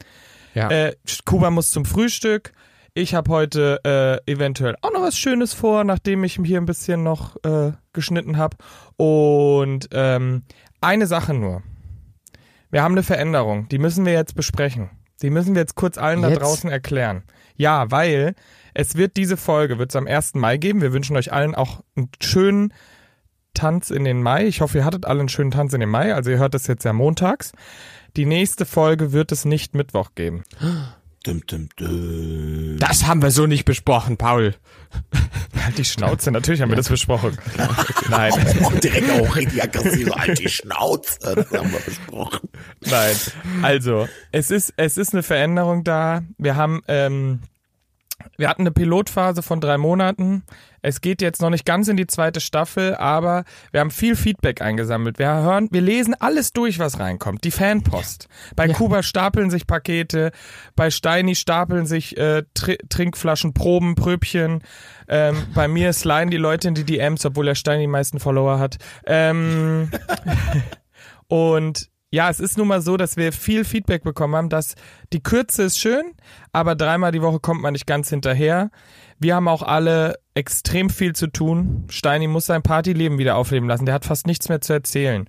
Ja. 0.53 0.69
Äh, 0.69 0.95
Kuba 1.25 1.51
muss 1.51 1.71
zum 1.71 1.85
Frühstück. 1.85 2.53
Ich 2.93 3.13
habe 3.13 3.29
heute 3.29 3.79
äh, 4.25 4.31
eventuell 4.31 4.75
auch 4.81 4.91
noch 4.91 5.01
was 5.01 5.19
Schönes 5.19 5.53
vor, 5.53 5.83
nachdem 5.83 6.23
ich 6.23 6.39
hier 6.43 6.59
ein 6.59 6.65
bisschen 6.65 7.03
noch 7.03 7.35
äh, 7.43 7.73
geschnitten 7.93 8.37
habe. 8.37 8.57
Und 8.95 9.89
ähm, 9.91 10.43
eine 10.81 11.05
Sache 11.05 11.35
nur. 11.35 11.61
Wir 12.71 12.81
haben 12.81 12.93
eine 12.93 13.03
Veränderung. 13.03 13.69
Die 13.69 13.77
müssen 13.77 14.05
wir 14.05 14.13
jetzt 14.13 14.33
besprechen. 14.33 14.89
Die 15.21 15.29
müssen 15.29 15.55
wir 15.55 15.61
jetzt 15.61 15.75
kurz 15.75 15.97
allen 15.97 16.21
da 16.21 16.29
Jetzt? 16.29 16.41
draußen 16.41 16.69
erklären. 16.69 17.23
Ja, 17.55 17.89
weil 17.89 18.35
es 18.73 18.95
wird 18.95 19.17
diese 19.17 19.37
Folge, 19.37 19.79
wird 19.79 19.89
es 19.89 19.95
am 19.95 20.07
1. 20.07 20.35
Mai 20.35 20.57
geben. 20.57 20.81
Wir 20.81 20.93
wünschen 20.93 21.17
euch 21.17 21.33
allen 21.33 21.55
auch 21.55 21.83
einen 21.95 22.09
schönen 22.21 22.73
Tanz 23.55 23.89
in 23.89 24.03
den 24.03 24.21
Mai. 24.21 24.45
Ich 24.45 24.61
hoffe, 24.61 24.77
ihr 24.77 24.85
hattet 24.85 25.05
alle 25.05 25.21
einen 25.21 25.29
schönen 25.29 25.51
Tanz 25.51 25.73
in 25.73 25.79
den 25.79 25.89
Mai. 25.89 26.13
Also 26.13 26.29
ihr 26.29 26.37
hört 26.37 26.53
das 26.53 26.67
jetzt 26.67 26.85
ja 26.85 26.93
montags. 26.93 27.51
Die 28.15 28.25
nächste 28.25 28.65
Folge 28.65 29.11
wird 29.11 29.31
es 29.31 29.45
nicht 29.45 29.73
Mittwoch 29.73 30.11
geben. 30.15 30.43
Dum, 31.27 31.45
dum, 31.45 31.67
dum. 31.75 32.77
Das 32.79 33.05
haben 33.05 33.21
wir 33.21 33.31
so 33.31 33.47
nicht 33.47 33.65
besprochen, 33.65 34.15
Paul. 34.15 34.55
Halt 35.61 35.77
die 35.77 35.83
Schnauze, 35.83 36.31
natürlich 36.31 36.61
haben 36.61 36.69
wir 36.69 36.77
das 36.77 36.87
besprochen. 36.87 37.37
Nein, 38.09 38.31
direkt 38.81 39.11
auch 39.11 39.35
richtig 39.35 39.61
aggressiv, 39.61 40.09
halt 40.15 40.39
die 40.39 40.47
Schnauze. 40.47 41.17
Das 41.35 41.51
haben 41.51 41.73
wir 41.73 41.79
besprochen. 41.81 42.47
nein. 42.79 43.15
Also, 43.61 44.07
es 44.31 44.51
ist, 44.51 44.73
es 44.77 44.95
ist 44.95 45.11
eine 45.11 45.21
Veränderung 45.21 45.83
da. 45.83 46.23
Wir 46.37 46.55
haben, 46.55 46.81
ähm, 46.87 47.41
wir 48.37 48.49
hatten 48.49 48.63
eine 48.63 48.71
Pilotphase 48.71 49.41
von 49.41 49.61
drei 49.61 49.77
Monaten. 49.77 50.43
Es 50.81 51.01
geht 51.01 51.21
jetzt 51.21 51.41
noch 51.41 51.49
nicht 51.49 51.65
ganz 51.65 51.87
in 51.87 51.97
die 51.97 52.07
zweite 52.07 52.39
Staffel, 52.39 52.95
aber 52.95 53.43
wir 53.71 53.79
haben 53.81 53.91
viel 53.91 54.15
Feedback 54.15 54.61
eingesammelt. 54.61 55.19
Wir 55.19 55.27
hören, 55.27 55.67
wir 55.71 55.81
lesen 55.81 56.15
alles 56.19 56.53
durch, 56.53 56.79
was 56.79 56.99
reinkommt. 56.99 57.43
Die 57.43 57.51
Fanpost. 57.51 58.27
Bei 58.55 58.67
Kuba 58.67 59.03
stapeln 59.03 59.49
sich 59.49 59.67
Pakete, 59.67 60.31
bei 60.75 60.89
Steini 60.89 61.35
stapeln 61.35 61.85
sich 61.85 62.17
äh, 62.17 62.43
Tr 62.53 62.75
Trinkflaschen, 62.89 63.53
Proben, 63.53 63.95
Pröbchen. 63.95 64.61
Ähm, 65.07 65.35
bei 65.53 65.67
mir 65.67 65.93
sliden 65.93 66.29
die 66.29 66.37
Leute 66.37 66.67
in 66.67 66.75
die 66.75 66.83
DMs, 66.83 67.25
obwohl 67.25 67.45
der 67.45 67.55
Steini 67.55 67.83
die 67.83 67.87
meisten 67.87 68.19
Follower 68.19 68.59
hat. 68.59 68.77
Ähm, 69.05 69.89
und 71.27 71.89
ja, 72.09 72.29
es 72.29 72.39
ist 72.39 72.57
nun 72.57 72.69
mal 72.69 72.81
so, 72.81 72.95
dass 72.95 73.17
wir 73.17 73.33
viel 73.33 73.65
Feedback 73.65 74.03
bekommen 74.03 74.35
haben, 74.35 74.49
dass 74.49 74.75
die 75.11 75.21
Kürze 75.21 75.63
ist 75.63 75.77
schön, 75.77 76.13
aber 76.53 76.75
dreimal 76.75 77.11
die 77.11 77.21
Woche 77.21 77.39
kommt 77.39 77.61
man 77.61 77.73
nicht 77.73 77.85
ganz 77.85 78.09
hinterher. 78.09 78.71
Wir 79.19 79.35
haben 79.35 79.49
auch 79.49 79.61
alle 79.61 80.15
extrem 80.33 80.89
viel 80.89 81.13
zu 81.13 81.27
tun. 81.27 81.85
Steini 81.89 82.27
muss 82.27 82.45
sein 82.45 82.61
Partyleben 82.61 83.17
wieder 83.17 83.35
aufleben 83.35 83.67
lassen. 83.67 83.85
Der 83.85 83.95
hat 83.95 84.05
fast 84.05 84.25
nichts 84.25 84.47
mehr 84.47 84.61
zu 84.61 84.71
erzählen. 84.71 85.27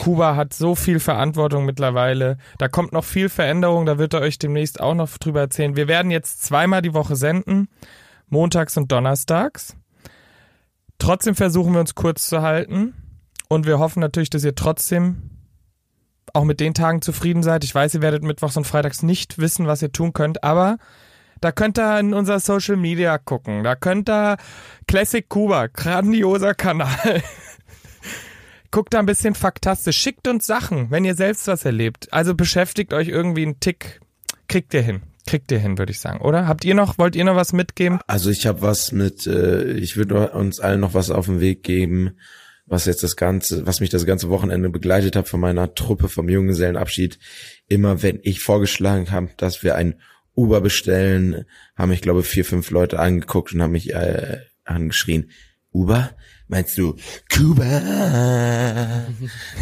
Kuba 0.00 0.34
hat 0.34 0.52
so 0.52 0.74
viel 0.74 0.98
Verantwortung 0.98 1.64
mittlerweile. 1.64 2.38
Da 2.58 2.68
kommt 2.68 2.92
noch 2.92 3.04
viel 3.04 3.28
Veränderung. 3.28 3.86
Da 3.86 3.98
wird 3.98 4.14
er 4.14 4.20
euch 4.20 4.38
demnächst 4.38 4.80
auch 4.80 4.94
noch 4.94 5.18
drüber 5.18 5.40
erzählen. 5.40 5.76
Wir 5.76 5.86
werden 5.86 6.10
jetzt 6.10 6.42
zweimal 6.42 6.82
die 6.82 6.94
Woche 6.94 7.14
senden. 7.14 7.68
Montags 8.28 8.76
und 8.76 8.90
Donnerstags. 8.90 9.76
Trotzdem 10.98 11.34
versuchen 11.34 11.74
wir 11.74 11.80
uns 11.80 11.94
kurz 11.94 12.26
zu 12.26 12.42
halten. 12.42 12.94
Und 13.48 13.66
wir 13.66 13.78
hoffen 13.78 14.00
natürlich, 14.00 14.30
dass 14.30 14.44
ihr 14.44 14.54
trotzdem 14.54 15.35
auch 16.36 16.44
mit 16.44 16.60
den 16.60 16.74
Tagen 16.74 17.02
zufrieden 17.02 17.42
seid. 17.42 17.64
Ich 17.64 17.74
weiß, 17.74 17.94
ihr 17.94 18.02
werdet 18.02 18.22
mittwochs 18.22 18.56
und 18.56 18.66
freitags 18.66 19.02
nicht 19.02 19.38
wissen, 19.38 19.66
was 19.66 19.82
ihr 19.82 19.90
tun 19.90 20.12
könnt, 20.12 20.44
aber 20.44 20.76
da 21.40 21.50
könnt 21.50 21.78
ihr 21.78 21.98
in 21.98 22.14
unser 22.14 22.40
Social 22.40 22.76
Media 22.76 23.18
gucken. 23.18 23.64
Da 23.64 23.74
könnt 23.74 24.08
ihr 24.08 24.36
Classic 24.86 25.26
Kuba, 25.28 25.66
grandioser 25.68 26.54
Kanal. 26.54 27.22
Guckt 28.70 28.94
da 28.94 28.98
ein 28.98 29.06
bisschen 29.06 29.34
faktastisch. 29.34 29.96
Schickt 29.96 30.28
uns 30.28 30.46
Sachen, 30.46 30.90
wenn 30.90 31.04
ihr 31.04 31.14
selbst 31.14 31.46
was 31.46 31.64
erlebt. 31.64 32.12
Also 32.12 32.34
beschäftigt 32.34 32.92
euch 32.92 33.08
irgendwie 33.08 33.42
einen 33.42 33.60
Tick. 33.60 34.00
Kriegt 34.48 34.74
ihr 34.74 34.82
hin. 34.82 35.02
Kriegt 35.26 35.50
ihr 35.50 35.58
hin, 35.58 35.78
würde 35.78 35.90
ich 35.90 36.00
sagen, 36.00 36.20
oder? 36.20 36.46
Habt 36.46 36.64
ihr 36.64 36.74
noch, 36.74 36.98
wollt 36.98 37.16
ihr 37.16 37.24
noch 37.24 37.34
was 37.34 37.52
mitgeben? 37.52 37.98
Also 38.06 38.30
ich 38.30 38.46
habe 38.46 38.62
was 38.62 38.92
mit, 38.92 39.26
äh, 39.26 39.72
ich 39.72 39.96
würde 39.96 40.30
uns 40.30 40.60
allen 40.60 40.80
noch 40.80 40.94
was 40.94 41.10
auf 41.10 41.26
den 41.26 41.40
Weg 41.40 41.64
geben, 41.64 42.16
was 42.66 42.84
jetzt 42.84 43.02
das 43.02 43.16
ganze, 43.16 43.66
was 43.66 43.80
mich 43.80 43.90
das 43.90 44.06
ganze 44.06 44.28
Wochenende 44.28 44.68
begleitet 44.70 45.16
hat 45.16 45.28
von 45.28 45.40
meiner 45.40 45.74
Truppe 45.74 46.08
vom 46.08 46.28
Junggesellenabschied. 46.28 47.18
Immer 47.68 48.02
wenn 48.02 48.18
ich 48.22 48.40
vorgeschlagen 48.40 49.10
habe, 49.12 49.30
dass 49.36 49.62
wir 49.62 49.76
ein 49.76 50.00
Uber 50.34 50.60
bestellen, 50.60 51.46
haben 51.76 51.90
mich 51.90 52.02
glaube 52.02 52.22
vier, 52.22 52.44
fünf 52.44 52.70
Leute 52.70 52.98
angeguckt 52.98 53.54
und 53.54 53.62
haben 53.62 53.72
mich 53.72 53.94
äh, 53.94 54.40
angeschrien. 54.64 55.30
Uber? 55.72 56.10
Meinst 56.48 56.78
du 56.78 56.96
Kuba? 57.28 59.06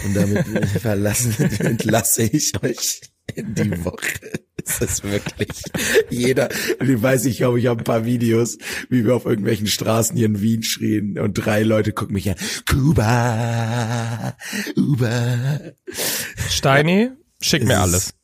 Und 0.04 0.14
damit 0.14 0.46
verlassen, 0.80 1.34
entlasse 1.60 2.24
ich 2.24 2.52
euch 2.62 3.00
die 3.36 3.84
Woche. 3.84 4.40
Es 4.66 4.80
ist 4.80 5.04
wirklich 5.04 5.50
jeder, 6.10 6.48
ich 6.80 7.02
weiß, 7.02 7.26
ich 7.26 7.38
glaube, 7.38 7.60
ich 7.60 7.66
habe 7.66 7.80
ein 7.80 7.84
paar 7.84 8.04
Videos, 8.04 8.58
wie 8.88 9.04
wir 9.04 9.14
auf 9.14 9.26
irgendwelchen 9.26 9.66
Straßen 9.66 10.16
hier 10.16 10.26
in 10.26 10.40
Wien 10.40 10.62
schrien 10.62 11.18
und 11.18 11.34
drei 11.34 11.62
Leute 11.62 11.92
gucken 11.92 12.14
mich 12.14 12.30
an. 12.30 12.36
Kuba, 12.68 14.36
Uber. 14.76 15.74
Steini, 16.48 17.10
schick 17.42 17.64
mir 17.64 17.74
Es 17.74 17.80
alles. 17.80 18.14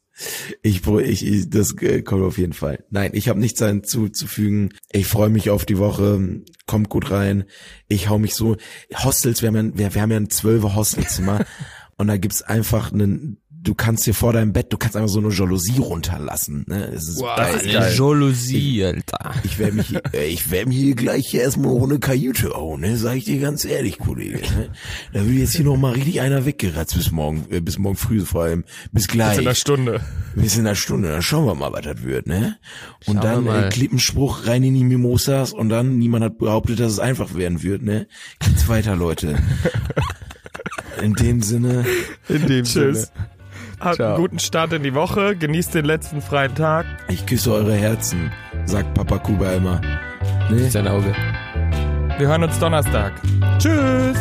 Ich, 0.63 0.87
ich, 0.87 1.27
ich, 1.27 1.51
das 1.51 1.75
äh, 1.81 2.03
kommt 2.03 2.23
auf 2.23 2.39
jeden 2.39 2.53
Fall. 2.53 2.85
Nein, 2.91 3.13
ich 3.15 3.29
habe 3.29 3.41
nichts 3.41 3.61
hinzuzufügen. 3.61 4.75
Ich 4.93 5.07
freue 5.07 5.31
mich 5.31 5.51
auf 5.51 5.65
die 5.65 5.79
Woche. 5.79 6.43
Kommt 6.67 6.89
gut 6.91 7.11
rein. 7.11 7.45
Ich 7.89 8.09
hau 8.09 8.19
mich 8.19 8.35
so. 8.35 8.57
Hostels, 8.95 9.43
wir 9.43 9.49
haben 9.49 9.57
ja, 9.57 9.79
wir, 9.79 9.95
wir 9.95 10.03
haben 10.03 10.11
ja 10.11 10.19
ein 10.19 10.31
zwölfer 10.31 10.75
Hostelzimmer 10.75 11.45
und 11.97 12.09
da 12.09 12.17
gibt's 12.17 12.43
einfach 12.43 12.93
einen. 12.93 13.40
Du 13.63 13.75
kannst 13.75 14.07
dir 14.07 14.15
vor 14.15 14.33
deinem 14.33 14.55
Bett, 14.55 14.73
du 14.73 14.79
kannst 14.79 14.97
einfach 14.97 15.11
so 15.11 15.19
eine 15.19 15.29
Jalousie 15.29 15.79
runterlassen. 15.81 16.65
Ne? 16.67 16.87
Es 16.95 17.09
ist 17.09 17.21
das 17.21 17.57
ist 17.57 17.63
Eine 17.65 17.73
geil. 17.75 17.95
Jalousie, 17.95 18.85
Alter. 18.87 19.35
ich 19.43 19.59
werde 19.59 19.77
mich, 19.77 19.95
äh, 20.15 20.27
ich 20.29 20.51
werde 20.51 20.71
mir 20.71 20.79
hier 20.79 20.95
gleich 20.95 21.27
hier 21.29 21.43
erstmal 21.43 21.75
noch 21.75 21.85
eine 21.85 21.99
Kajüte 21.99 22.55
hauen, 22.55 22.81
ne? 22.81 22.97
Sag 22.97 23.17
ich 23.17 23.25
dir 23.27 23.39
ganz 23.39 23.67
ehrlich, 23.67 23.99
Kollege. 23.99 24.39
Ne? 24.39 24.71
Da 25.13 25.27
will 25.27 25.39
jetzt 25.39 25.55
hier 25.55 25.67
noch 25.67 25.77
mal 25.77 25.93
richtig 25.93 26.23
einer 26.23 26.47
weggeratzt 26.47 26.95
bis 26.97 27.11
morgen, 27.11 27.45
äh, 27.51 27.61
bis 27.61 27.77
morgen 27.79 27.97
früh 27.97 28.21
vor 28.21 28.45
allem. 28.45 28.65
Bis 28.93 29.09
gleich. 29.09 29.37
in 29.37 29.45
der 29.45 29.55
Stunde. 29.55 30.01
Bis 30.35 30.55
in 30.57 30.67
einer 30.67 30.75
Stunde, 30.75 31.11
dann 31.11 31.21
schauen 31.21 31.45
wir 31.45 31.55
mal, 31.55 31.71
was 31.71 31.83
das 31.83 32.03
wird, 32.03 32.27
ne? 32.27 32.57
Und 33.07 33.23
Schauen 33.23 33.45
dann 33.45 33.65
äh, 33.65 33.69
Klippenspruch 33.69 34.47
rein 34.47 34.63
in 34.63 34.75
die 34.75 34.85
Mimosas 34.85 35.53
und 35.53 35.69
dann 35.69 35.99
niemand 35.99 36.25
hat 36.25 36.39
behauptet, 36.39 36.81
dass 36.81 36.93
es 36.93 36.99
einfach 36.99 37.35
werden 37.35 37.63
wird, 37.63 37.83
ne? 37.83 38.07
Geht's 38.39 38.69
weiter, 38.69 38.97
Leute. 38.97 39.37
In 41.03 41.15
dem 41.15 41.41
Sinne, 41.41 41.85
In 42.29 42.47
dem 42.47 42.65
Tschüss. 42.65 43.11
Habt 43.81 43.97
Ciao. 43.97 44.09
einen 44.09 44.17
guten 44.17 44.39
Start 44.39 44.73
in 44.73 44.83
die 44.83 44.95
Woche. 44.95 45.35
Genießt 45.37 45.75
den 45.75 45.87
letzten 45.87 46.21
freien 46.21 46.55
Tag. 46.55 46.87
ich 47.09 47.25
küsse 47.27 47.53
eure 47.53 47.75
Herzen, 47.75 48.31
sagt 48.67 48.93
Papa 48.95 49.19
Kuba 49.19 49.53
immer. 49.53 49.81
Ne? 50.51 50.71
Sein 50.71 50.87
Auge. 50.87 51.15
Wir 52.19 52.29
hören 52.29 52.45
uns 52.45 52.59
Donnerstag. 52.59 53.13
Tschüss. 53.59 54.19